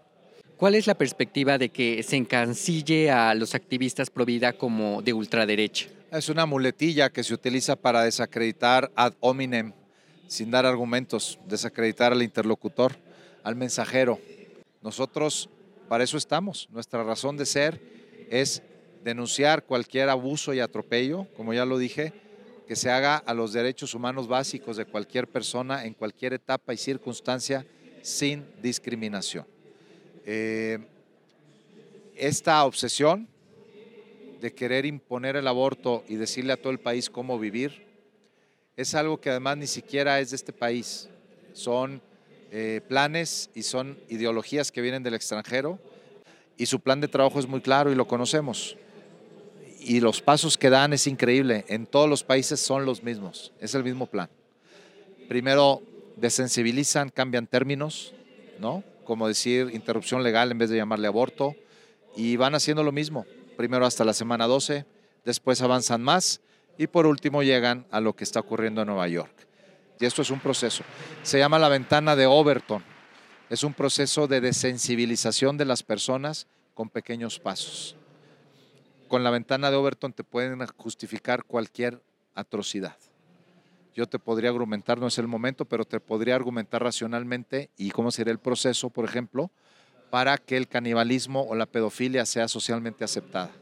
¿Cuál 0.56 0.76
es 0.76 0.86
la 0.86 0.94
perspectiva 0.94 1.58
de 1.58 1.70
que 1.70 2.04
se 2.04 2.14
encancille 2.14 3.10
a 3.10 3.34
los 3.34 3.56
activistas 3.56 4.10
pro 4.10 4.24
vida 4.24 4.52
como 4.52 5.02
de 5.02 5.12
ultraderecha? 5.12 5.88
Es 6.12 6.28
una 6.28 6.46
muletilla 6.46 7.10
que 7.10 7.24
se 7.24 7.34
utiliza 7.34 7.74
para 7.74 8.04
desacreditar 8.04 8.92
ad 8.94 9.14
hominem, 9.18 9.72
sin 10.28 10.52
dar 10.52 10.66
argumentos, 10.66 11.40
desacreditar 11.48 12.12
al 12.12 12.22
interlocutor, 12.22 12.96
al 13.42 13.56
mensajero. 13.56 14.20
Nosotros 14.82 15.48
para 15.88 16.04
eso 16.04 16.16
estamos. 16.16 16.68
Nuestra 16.70 17.02
razón 17.02 17.36
de 17.36 17.44
ser 17.44 17.80
es 18.30 18.62
denunciar 19.04 19.64
cualquier 19.64 20.08
abuso 20.08 20.54
y 20.54 20.60
atropello, 20.60 21.26
como 21.36 21.52
ya 21.52 21.66
lo 21.66 21.78
dije, 21.78 22.12
que 22.66 22.74
se 22.74 22.90
haga 22.90 23.18
a 23.18 23.34
los 23.34 23.52
derechos 23.52 23.94
humanos 23.94 24.26
básicos 24.26 24.78
de 24.78 24.86
cualquier 24.86 25.28
persona 25.28 25.84
en 25.84 25.92
cualquier 25.92 26.32
etapa 26.32 26.72
y 26.72 26.78
circunstancia 26.78 27.66
sin 28.00 28.46
discriminación. 28.62 29.46
Eh, 30.24 30.78
esta 32.16 32.64
obsesión 32.64 33.28
de 34.40 34.54
querer 34.54 34.86
imponer 34.86 35.36
el 35.36 35.46
aborto 35.46 36.04
y 36.08 36.16
decirle 36.16 36.54
a 36.54 36.56
todo 36.56 36.72
el 36.72 36.80
país 36.80 37.10
cómo 37.10 37.38
vivir 37.38 37.84
es 38.76 38.94
algo 38.94 39.20
que 39.20 39.30
además 39.30 39.58
ni 39.58 39.66
siquiera 39.66 40.18
es 40.20 40.30
de 40.30 40.36
este 40.36 40.52
país. 40.52 41.08
Son 41.52 42.00
eh, 42.50 42.80
planes 42.88 43.50
y 43.54 43.62
son 43.62 43.98
ideologías 44.08 44.72
que 44.72 44.80
vienen 44.80 45.02
del 45.02 45.14
extranjero 45.14 45.78
y 46.56 46.66
su 46.66 46.80
plan 46.80 47.00
de 47.00 47.08
trabajo 47.08 47.38
es 47.38 47.46
muy 47.46 47.60
claro 47.60 47.92
y 47.92 47.94
lo 47.94 48.06
conocemos. 48.06 48.76
Y 49.86 50.00
los 50.00 50.22
pasos 50.22 50.56
que 50.56 50.70
dan 50.70 50.94
es 50.94 51.06
increíble. 51.06 51.66
En 51.68 51.84
todos 51.84 52.08
los 52.08 52.24
países 52.24 52.58
son 52.58 52.86
los 52.86 53.02
mismos. 53.02 53.52
Es 53.60 53.74
el 53.74 53.84
mismo 53.84 54.06
plan. 54.06 54.30
Primero 55.28 55.82
desensibilizan, 56.16 57.10
cambian 57.10 57.46
términos, 57.46 58.14
¿no? 58.58 58.82
Como 59.04 59.28
decir 59.28 59.70
interrupción 59.74 60.22
legal 60.22 60.50
en 60.50 60.56
vez 60.56 60.70
de 60.70 60.78
llamarle 60.78 61.06
aborto. 61.06 61.54
Y 62.16 62.36
van 62.36 62.54
haciendo 62.54 62.82
lo 62.82 62.92
mismo. 62.92 63.26
Primero 63.58 63.84
hasta 63.84 64.04
la 64.04 64.14
semana 64.14 64.46
12, 64.46 64.86
después 65.26 65.60
avanzan 65.60 66.02
más 66.02 66.40
y 66.78 66.86
por 66.86 67.06
último 67.06 67.42
llegan 67.42 67.86
a 67.90 68.00
lo 68.00 68.16
que 68.16 68.24
está 68.24 68.40
ocurriendo 68.40 68.80
en 68.80 68.86
Nueva 68.86 69.06
York. 69.08 69.46
Y 70.00 70.06
esto 70.06 70.22
es 70.22 70.30
un 70.30 70.40
proceso. 70.40 70.82
Se 71.22 71.38
llama 71.38 71.58
la 71.58 71.68
ventana 71.68 72.16
de 72.16 72.24
Overton. 72.24 72.82
Es 73.50 73.62
un 73.62 73.74
proceso 73.74 74.26
de 74.28 74.40
desensibilización 74.40 75.58
de 75.58 75.66
las 75.66 75.82
personas 75.82 76.46
con 76.72 76.88
pequeños 76.88 77.38
pasos. 77.38 77.96
Con 79.08 79.22
la 79.24 79.30
ventana 79.30 79.70
de 79.70 79.76
Overton 79.76 80.12
te 80.12 80.24
pueden 80.24 80.64
justificar 80.76 81.44
cualquier 81.44 82.02
atrocidad. 82.34 82.96
Yo 83.94 84.06
te 84.06 84.18
podría 84.18 84.50
argumentar, 84.50 84.98
no 84.98 85.06
es 85.06 85.18
el 85.18 85.28
momento, 85.28 85.64
pero 85.66 85.84
te 85.84 86.00
podría 86.00 86.34
argumentar 86.34 86.82
racionalmente 86.82 87.70
y 87.76 87.90
cómo 87.90 88.10
sería 88.10 88.32
el 88.32 88.40
proceso, 88.40 88.90
por 88.90 89.04
ejemplo, 89.04 89.50
para 90.10 90.36
que 90.36 90.56
el 90.56 90.66
canibalismo 90.66 91.42
o 91.42 91.54
la 91.54 91.66
pedofilia 91.66 92.26
sea 92.26 92.48
socialmente 92.48 93.04
aceptada. 93.04 93.52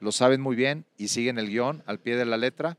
Lo 0.00 0.12
saben 0.12 0.42
muy 0.42 0.56
bien 0.56 0.84
y 0.98 1.08
siguen 1.08 1.38
el 1.38 1.48
guion 1.48 1.82
al 1.86 1.98
pie 1.98 2.16
de 2.16 2.26
la 2.26 2.36
letra. 2.36 2.76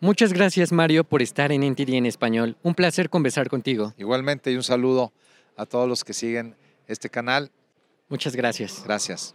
Muchas 0.00 0.32
gracias 0.32 0.72
Mario 0.72 1.04
por 1.04 1.22
estar 1.22 1.52
en 1.52 1.62
NTD 1.62 1.94
en 1.94 2.06
español. 2.06 2.56
Un 2.62 2.74
placer 2.74 3.10
conversar 3.10 3.48
contigo. 3.48 3.92
Igualmente 3.98 4.50
y 4.50 4.56
un 4.56 4.62
saludo 4.62 5.12
a 5.56 5.66
todos 5.66 5.88
los 5.88 6.04
que 6.04 6.14
siguen 6.14 6.54
este 6.86 7.10
canal. 7.10 7.50
Muchas 8.08 8.34
gracias. 8.34 8.82
Gracias. 8.84 9.34